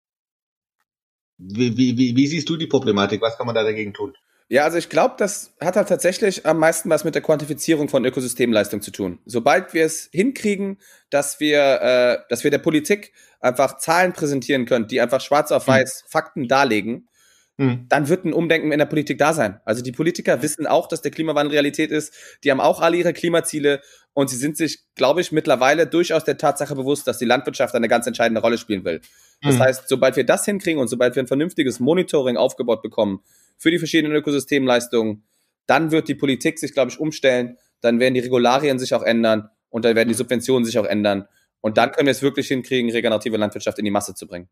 [1.38, 3.20] wie, wie, wie siehst du die Problematik?
[3.20, 4.14] Was kann man da dagegen tun?
[4.48, 8.04] Ja, also ich glaube, das hat halt tatsächlich am meisten was mit der Quantifizierung von
[8.04, 9.18] Ökosystemleistung zu tun.
[9.26, 10.78] Sobald wir es hinkriegen,
[11.11, 15.66] dass wir, äh, dass wir der Politik einfach Zahlen präsentieren können, die einfach schwarz auf
[15.66, 15.74] hm.
[15.74, 16.11] weiß mhm.
[16.11, 17.09] Fakten darlegen,
[17.57, 17.87] mhm.
[17.88, 19.61] dann wird ein Umdenken in der Politik da sein.
[19.64, 22.14] Also die Politiker wissen auch, dass der Klimawandel Realität ist.
[22.45, 23.81] Die haben auch alle ihre Klimaziele
[24.12, 27.88] und sie sind sich, glaube ich, mittlerweile durchaus der Tatsache bewusst, dass die Landwirtschaft eine
[27.88, 29.01] ganz entscheidende Rolle spielen will.
[29.42, 29.61] Das mhm.
[29.61, 33.21] heißt, sobald wir das hinkriegen und sobald wir ein vernünftiges Monitoring aufgebaut bekommen,
[33.59, 35.25] für die verschiedenen Ökosystemleistungen.
[35.66, 37.57] Dann wird die Politik sich, glaube ich, umstellen.
[37.81, 41.27] Dann werden die Regularien sich auch ändern und dann werden die Subventionen sich auch ändern.
[41.61, 44.49] Und dann können wir es wirklich hinkriegen, regenerative Landwirtschaft in die Masse zu bringen.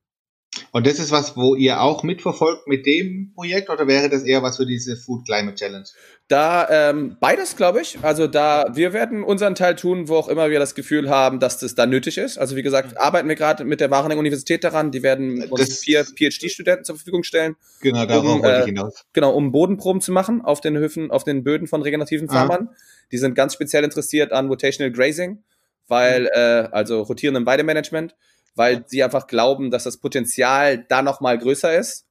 [0.73, 4.43] Und das ist was, wo ihr auch mitverfolgt mit dem Projekt oder wäre das eher
[4.43, 5.85] was für diese Food Climate Challenge?
[6.29, 7.99] Da ähm, beides, glaube ich.
[8.03, 11.59] Also da wir werden unseren Teil tun, wo auch immer wir das Gefühl haben, dass
[11.59, 12.39] das da nötig ist.
[12.39, 12.99] Also wie gesagt, mhm.
[12.99, 14.91] arbeiten wir gerade mit der Wageningen Universität daran.
[14.91, 17.57] Die werden uns vier PhD-Studenten zur Verfügung stellen.
[17.81, 19.05] Genau, darauf um, wollte ich äh, hinaus.
[19.13, 22.69] Genau, um Bodenproben zu machen auf den Höfen, auf den Böden von regenerativen Farmern.
[22.71, 22.77] Ah.
[23.13, 25.43] Die sind ganz speziell interessiert an Rotational Grazing,
[25.89, 26.29] weil mhm.
[26.33, 28.15] äh, also rotierendem Weidemanagement
[28.55, 32.07] weil sie einfach glauben, dass das Potenzial da noch mal größer ist.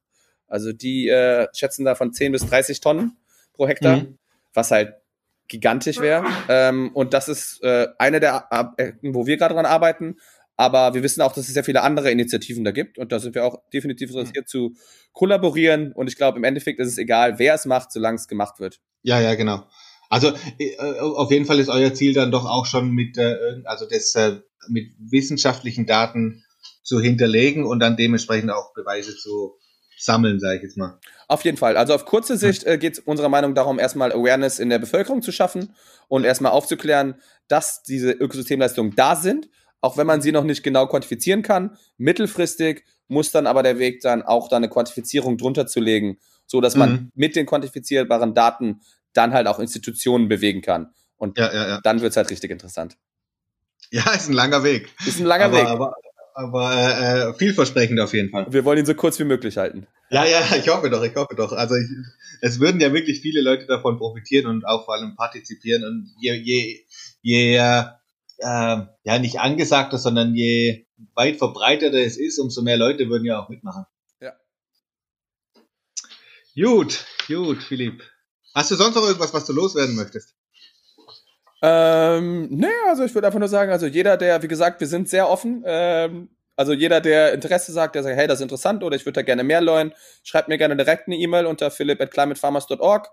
[0.46, 3.16] Also die äh, schätzen da von 10 bis 30 Tonnen
[3.54, 4.18] pro Hektar, mhm.
[4.52, 4.94] was halt
[5.48, 6.24] gigantisch wäre.
[6.48, 10.16] Ähm, und das ist äh, eine der Ecken, wo wir gerade dran arbeiten.
[10.56, 13.34] Aber wir wissen auch, dass es sehr viele andere Initiativen da gibt und da sind
[13.34, 14.48] wir auch definitiv interessiert mhm.
[14.48, 14.74] zu
[15.12, 15.92] kollaborieren.
[15.92, 18.80] Und ich glaube, im Endeffekt ist es egal, wer es macht, solange es gemacht wird.
[19.02, 19.66] Ja, ja, genau.
[20.08, 23.86] Also äh, auf jeden Fall ist euer Ziel dann doch auch schon mit, äh, also
[23.88, 26.44] das äh, mit wissenschaftlichen Daten
[26.82, 29.54] zu hinterlegen und dann dementsprechend auch Beweise zu
[29.98, 30.98] sammeln, sage ich jetzt mal.
[31.28, 31.76] Auf jeden Fall.
[31.76, 35.22] Also auf kurze Sicht äh, geht es unserer Meinung darum, erstmal Awareness in der Bevölkerung
[35.22, 35.74] zu schaffen
[36.08, 37.14] und erstmal aufzuklären,
[37.48, 39.48] dass diese Ökosystemleistungen da sind,
[39.80, 41.76] auch wenn man sie noch nicht genau quantifizieren kann.
[41.96, 46.60] Mittelfristig muss dann aber der Weg dann auch da eine Quantifizierung drunter zu legen, so
[46.60, 47.12] dass man mhm.
[47.14, 48.80] mit den quantifizierbaren Daten
[49.14, 50.92] dann halt auch Institutionen bewegen kann.
[51.16, 51.80] Und ja, ja, ja.
[51.82, 52.96] dann wird's halt richtig interessant.
[53.90, 54.90] Ja, ist ein langer Weg.
[55.06, 55.66] Ist ein langer aber, Weg.
[55.66, 55.94] Aber,
[56.34, 58.46] aber äh, äh, vielversprechend auf jeden Fall.
[58.50, 59.86] Wir wollen ihn so kurz wie möglich halten.
[60.10, 61.52] Ja, ja, ich hoffe doch, ich hoffe doch.
[61.52, 61.86] Also ich,
[62.40, 65.84] es würden ja wirklich viele Leute davon profitieren und auch vor allem partizipieren.
[65.84, 66.84] Und je, je,
[67.22, 67.86] je äh,
[68.38, 73.48] ja nicht angesagter, sondern je weit verbreiteter es ist, umso mehr Leute würden ja auch
[73.48, 73.86] mitmachen.
[74.20, 74.32] Ja.
[76.54, 78.02] Gut, gut, Philipp.
[78.54, 80.34] Hast du sonst noch irgendwas, was du loswerden möchtest?
[81.62, 85.08] Ähm, nee, also ich würde einfach nur sagen, also jeder, der, wie gesagt, wir sind
[85.08, 85.62] sehr offen.
[85.66, 89.14] Ähm, also jeder, der Interesse sagt, der sagt, hey, das ist interessant oder ich würde
[89.14, 93.10] da gerne mehr lernen, schreibt mir gerne direkt eine E-Mail unter philipp@climatefarmers.org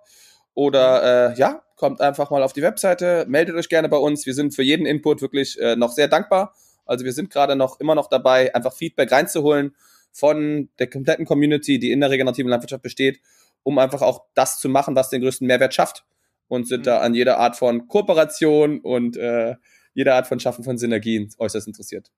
[0.53, 4.25] oder äh, ja, kommt einfach mal auf die Webseite, meldet euch gerne bei uns.
[4.25, 6.53] Wir sind für jeden Input wirklich äh, noch sehr dankbar.
[6.85, 9.75] Also wir sind gerade noch immer noch dabei, einfach Feedback reinzuholen
[10.11, 13.21] von der kompletten Community, die in der regenerativen Landwirtschaft besteht,
[13.63, 16.05] um einfach auch das zu machen, was den größten Mehrwert schafft
[16.47, 16.85] und sind mhm.
[16.85, 19.55] da an jeder Art von Kooperation und äh,
[19.93, 22.11] jeder Art von Schaffen von Synergien äußerst interessiert.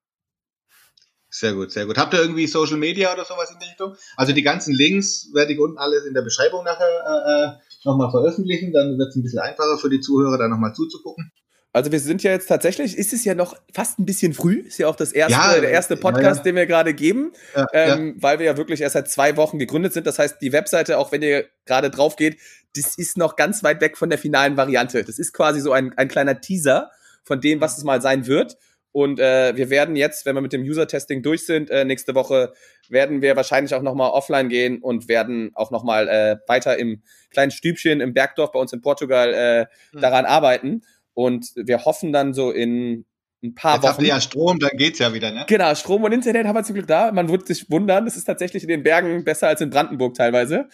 [1.29, 1.97] Sehr gut, sehr gut.
[1.97, 3.95] Habt ihr irgendwie Social Media oder sowas in der Richtung?
[4.15, 8.12] Also die ganzen Links werde ich unten alles in der Beschreibung nachher äh, äh nochmal
[8.12, 8.71] veröffentlichen.
[8.71, 11.32] Dann wird es ein bisschen einfacher für die Zuhörer, da nochmal zuzugucken.
[11.75, 14.77] Also wir sind ja jetzt tatsächlich, ist es ja noch fast ein bisschen früh, ist
[14.77, 17.33] ja auch das erste, ja, der erste Podcast, ja, den wir gerade geben,
[17.73, 20.05] ähm, weil wir ja wirklich erst seit zwei Wochen gegründet sind.
[20.05, 22.38] Das heißt, die Webseite, auch wenn ihr gerade drauf geht,
[22.75, 25.03] das ist noch ganz weit weg von der finalen Variante.
[25.03, 26.91] Das ist quasi so ein, ein kleiner Teaser
[27.23, 28.55] von dem, was es mal sein wird.
[28.91, 32.53] Und äh, wir werden jetzt, wenn wir mit dem User-Testing durch sind, äh, nächste Woche,
[32.88, 37.49] werden wir wahrscheinlich auch nochmal offline gehen und werden auch nochmal äh, weiter im kleinen
[37.49, 40.01] Stübchen im Bergdorf bei uns in Portugal äh, mhm.
[40.01, 40.83] daran arbeiten.
[41.13, 43.06] Und wir hoffen dann so in
[43.43, 43.91] ein paar Jetzt Wochen.
[43.91, 45.45] Habt ihr ja Strom, dann geht's ja wieder, ne?
[45.47, 47.12] Genau, Strom und Internet haben wir zum Glück da.
[47.12, 50.69] Man würde sich wundern, es ist tatsächlich in den Bergen besser als in Brandenburg teilweise.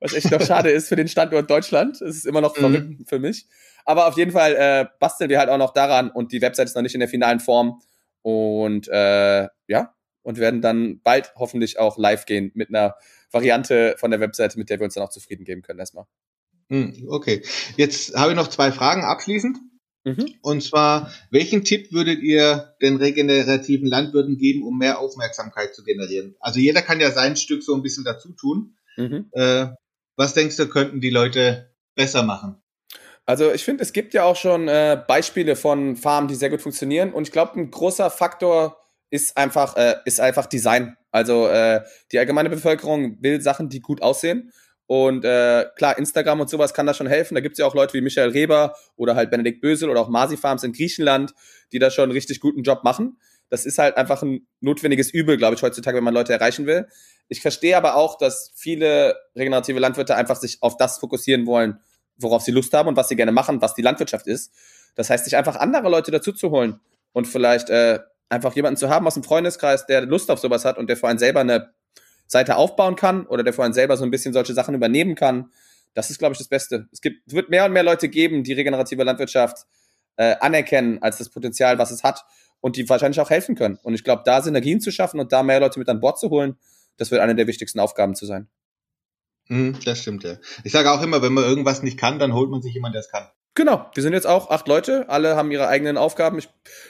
[0.00, 2.00] Was echt noch schade ist für den Standort Deutschland.
[2.00, 2.60] Es ist immer noch mhm.
[2.60, 3.46] verrückt für mich.
[3.84, 6.74] Aber auf jeden Fall äh, basteln wir halt auch noch daran und die Website ist
[6.74, 7.82] noch nicht in der finalen Form.
[8.22, 12.96] Und äh, ja, und werden dann bald hoffentlich auch live gehen mit einer
[13.30, 16.06] Variante von der Webseite, mit der wir uns dann auch zufrieden geben können erstmal.
[16.70, 17.42] Hm, okay.
[17.76, 19.58] Jetzt habe ich noch zwei Fragen abschließend.
[20.04, 20.34] Mhm.
[20.42, 26.36] Und zwar, welchen Tipp würdet ihr den regenerativen Landwirten geben, um mehr Aufmerksamkeit zu generieren?
[26.40, 28.76] Also jeder kann ja sein Stück so ein bisschen dazu tun.
[28.96, 29.30] Mhm.
[29.32, 29.68] Äh,
[30.16, 32.56] was denkst du, könnten die Leute besser machen?
[33.26, 36.60] Also ich finde, es gibt ja auch schon äh, Beispiele von Farmen, die sehr gut
[36.60, 37.12] funktionieren.
[37.12, 38.76] Und ich glaube, ein großer Faktor
[39.10, 40.96] ist einfach, äh, ist einfach Design.
[41.10, 44.52] Also äh, die allgemeine Bevölkerung will Sachen, die gut aussehen.
[44.86, 47.34] Und äh, klar, Instagram und sowas kann da schon helfen.
[47.34, 50.08] Da gibt es ja auch Leute wie Michael Reber oder halt Benedikt Bösel oder auch
[50.08, 51.34] Masi Farms in Griechenland,
[51.72, 53.18] die da schon einen richtig guten Job machen.
[53.48, 56.86] Das ist halt einfach ein notwendiges Übel, glaube ich, heutzutage, wenn man Leute erreichen will.
[57.28, 61.78] Ich verstehe aber auch, dass viele regenerative Landwirte einfach sich auf das fokussieren wollen,
[62.16, 64.52] worauf sie Lust haben und was sie gerne machen, was die Landwirtschaft ist.
[64.94, 66.80] Das heißt, sich einfach andere Leute dazu zu holen
[67.12, 70.78] und vielleicht äh, einfach jemanden zu haben aus dem Freundeskreis, der Lust auf sowas hat
[70.78, 71.72] und der vor allem selber eine
[72.26, 75.50] Seite aufbauen kann oder der vor allem selber so ein bisschen solche Sachen übernehmen kann.
[75.94, 76.88] Das ist, glaube ich, das Beste.
[76.92, 79.66] Es gibt, wird mehr und mehr Leute geben, die regenerative Landwirtschaft
[80.16, 82.24] äh, anerkennen als das Potenzial, was es hat
[82.60, 83.78] und die wahrscheinlich auch helfen können.
[83.82, 86.30] Und ich glaube, da Synergien zu schaffen und da mehr Leute mit an Bord zu
[86.30, 86.56] holen,
[86.96, 88.48] das wird eine der wichtigsten Aufgaben zu sein.
[89.48, 90.38] Mhm, das stimmt, ja.
[90.62, 93.00] Ich sage auch immer, wenn man irgendwas nicht kann, dann holt man sich jemanden, der
[93.00, 93.28] es kann.
[93.56, 96.38] Genau, wir sind jetzt auch acht Leute, alle haben ihre eigenen Aufgaben.
[96.38, 96.48] Ich,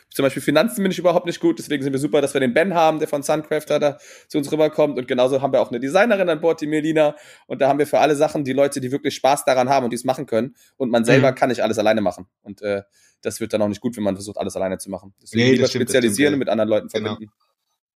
[0.09, 2.55] zum Beispiel Finanzen bin ich überhaupt nicht gut, deswegen sind wir super, dass wir den
[2.55, 3.99] Ben haben, der von Suncrafter da
[4.29, 4.99] zu uns rüberkommt.
[4.99, 7.17] Und genauso haben wir auch eine Designerin an Bord, die Melina.
[7.47, 9.91] Und da haben wir für alle Sachen die Leute, die wirklich Spaß daran haben und
[9.91, 10.57] die es machen können.
[10.79, 11.35] Und man selber mhm.
[11.35, 12.27] kann nicht alles alleine machen.
[12.41, 12.83] Und äh,
[13.21, 15.13] das wird dann auch nicht gut, wenn man versucht, alles alleine zu machen.
[15.23, 17.11] Deswegen nee, lieber stimmt, spezialisieren stimmt, und mit anderen Leuten genau.
[17.11, 17.35] verbinden.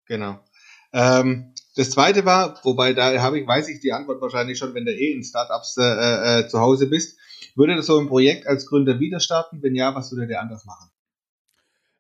[0.07, 0.40] Genau.
[0.92, 4.85] Ähm, das zweite war, wobei da habe ich, weiß ich die Antwort wahrscheinlich schon, wenn
[4.85, 7.18] du eh in Startups äh, äh, zu Hause bist.
[7.59, 9.61] Würde das so ein Projekt als Gründer wieder starten?
[9.62, 10.90] Wenn ja, was würde der anders machen?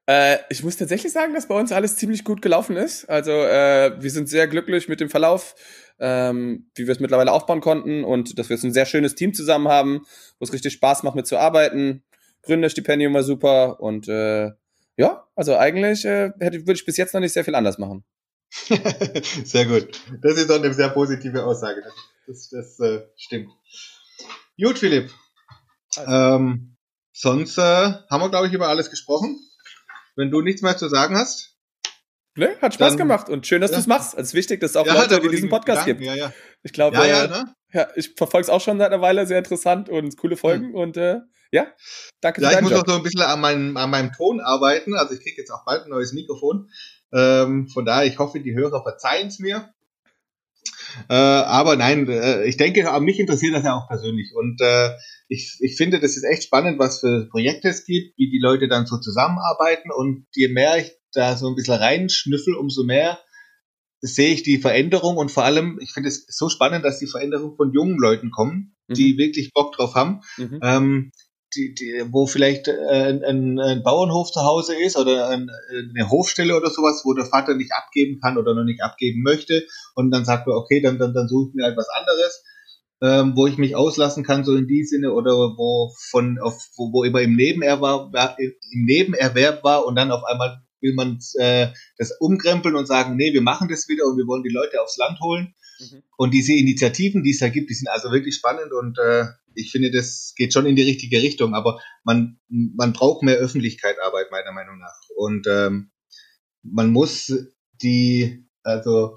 [0.06, 3.10] Äh, ich muss tatsächlich sagen, dass bei uns alles ziemlich gut gelaufen ist.
[3.10, 5.56] Also äh, wir sind sehr glücklich mit dem Verlauf,
[5.98, 9.34] ähm, wie wir es mittlerweile aufbauen konnten und dass wir jetzt ein sehr schönes Team
[9.34, 10.06] zusammen haben,
[10.38, 12.04] wo es richtig Spaß macht mitzuarbeiten.
[12.42, 14.52] Gründerstipendium war super und äh,
[14.96, 18.04] ja, also eigentlich äh, hätte, würde ich bis jetzt noch nicht sehr viel anders machen.
[19.44, 20.00] sehr gut.
[20.22, 21.82] Das ist doch eine sehr positive Aussage.
[22.28, 23.48] Das, das äh, stimmt.
[24.56, 25.10] Gut, Philipp.
[25.96, 26.10] Also.
[26.10, 26.76] Ähm,
[27.12, 29.38] sonst äh, haben wir, glaube ich, über alles gesprochen.
[30.16, 31.54] Wenn du nichts mehr zu sagen hast.
[32.34, 33.78] Ne, hat Spaß dann, gemacht und schön, dass ja.
[33.78, 34.14] du es machst.
[34.14, 36.00] Es ist wichtig, dass es auch ja, Leute, die diesen Podcast gibt.
[36.00, 36.32] Ja.
[36.62, 37.54] Ich glaube, ja, äh, ne?
[37.72, 40.74] ja, ich verfolge es auch schon seit einer Weile, sehr interessant und coole Folgen hm.
[40.74, 41.18] und äh,
[41.50, 41.66] ja,
[42.20, 42.86] danke Ja, ich muss Job.
[42.86, 44.94] noch so ein bisschen an meinem, an meinem Ton arbeiten.
[44.94, 46.70] Also ich kriege jetzt auch bald ein neues Mikrofon.
[47.12, 49.72] Ähm, von daher, ich hoffe, die Hörer verzeihen es mir.
[51.08, 54.34] Äh, aber nein, äh, ich denke, mich interessiert das ja auch persönlich.
[54.34, 54.90] Und äh,
[55.28, 58.66] ich, ich finde, das ist echt spannend, was für Projekte es gibt, wie die Leute
[58.66, 59.90] dann so zusammenarbeiten.
[59.90, 63.18] Und je mehr ich da so ein bisschen reinschnüffel, umso mehr
[64.00, 67.56] sehe ich die Veränderung und vor allem, ich finde es so spannend, dass die Veränderung
[67.56, 69.18] von jungen Leuten kommen, die mhm.
[69.18, 70.20] wirklich Bock drauf haben.
[70.36, 70.60] Mhm.
[70.62, 71.12] Ähm,
[71.56, 76.56] die, die, wo vielleicht äh, ein, ein Bauernhof zu Hause ist oder ein, eine Hofstelle
[76.56, 80.26] oder sowas, wo der Vater nicht abgeben kann oder noch nicht abgeben möchte und dann
[80.26, 82.44] sagt er, okay, dann, dann, dann suche ich mir halt was anderes,
[83.00, 86.92] ähm, wo ich mich auslassen kann, so in die Sinne oder wo von auf, wo,
[86.92, 91.68] wo immer im Nebenerwerb war, im Nebenerwerb war und dann auf einmal will man äh,
[91.96, 94.96] das umkrempeln und sagen, nee, wir machen das wieder und wir wollen die Leute aufs
[94.96, 95.54] Land holen.
[95.80, 96.02] Mhm.
[96.16, 99.72] Und diese Initiativen, die es da gibt, die sind also wirklich spannend und äh, ich
[99.72, 104.52] finde, das geht schon in die richtige Richtung, aber man, man braucht mehr Öffentlichkeitsarbeit, meiner
[104.52, 105.00] Meinung nach.
[105.16, 105.90] Und ähm,
[106.62, 107.32] man muss
[107.82, 109.16] die, also,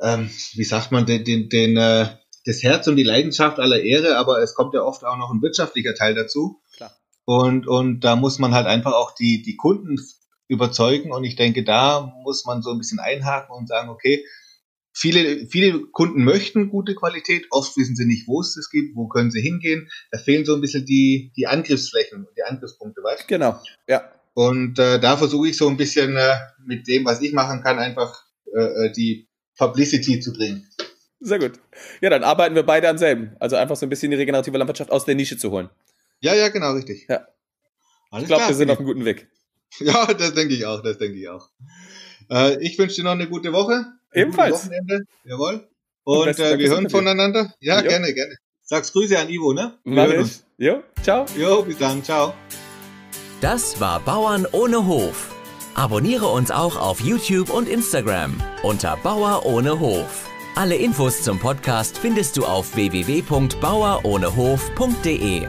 [0.00, 2.08] ähm, wie sagt man, den, den, den äh,
[2.44, 5.42] das Herz und die Leidenschaft aller Ehre, aber es kommt ja oft auch noch ein
[5.42, 6.60] wirtschaftlicher Teil dazu.
[6.76, 6.92] Klar.
[7.24, 9.98] Und, und da muss man halt einfach auch die, die Kunden
[10.48, 11.10] überzeugen.
[11.12, 14.24] Und ich denke, da muss man so ein bisschen einhaken und sagen, okay,
[14.96, 19.08] Viele, viele Kunden möchten gute Qualität, oft wissen sie nicht, wo es das gibt, wo
[19.08, 19.90] können sie hingehen.
[20.12, 23.26] Da fehlen so ein bisschen die, die Angriffsflächen und die Angriffspunkte, weißt du?
[23.26, 24.08] Genau, ja.
[24.34, 27.80] Und äh, da versuche ich so ein bisschen äh, mit dem, was ich machen kann,
[27.80, 28.22] einfach
[28.56, 29.28] äh, äh, die
[29.58, 30.68] Publicity zu bringen.
[31.20, 31.52] Sehr gut.
[32.00, 33.36] Ja, dann arbeiten wir beide am selben.
[33.40, 35.70] Also einfach so ein bisschen die regenerative Landwirtschaft aus der Nische zu holen.
[36.20, 37.06] Ja, ja, genau, richtig.
[37.08, 37.26] Ja.
[38.10, 39.28] Alles ich glaube, wir sind auf einem guten Weg.
[39.78, 41.48] Ja, das denke ich auch, das denke ich auch.
[42.30, 43.86] Äh, ich wünsche dir noch eine gute Woche.
[44.12, 44.66] Ebenfalls.
[44.66, 45.04] Wochenende.
[45.24, 45.68] Jawohl.
[46.04, 47.52] Und, Und äh, wir hören voneinander.
[47.60, 47.88] Ja, jo.
[47.88, 48.36] gerne, gerne.
[48.62, 49.78] Sag's Grüße an Ivo, ne?
[49.84, 50.42] Wir Mach ich.
[50.56, 51.26] Jo, ciao.
[51.36, 52.34] Jo, bis dann, ciao.
[53.40, 55.34] Das war Bauern ohne Hof.
[55.74, 60.33] Abonniere uns auch auf YouTube und Instagram unter Bauer ohne Hof.
[60.56, 65.48] Alle Infos zum Podcast findest du auf www.bauerohnehof.de.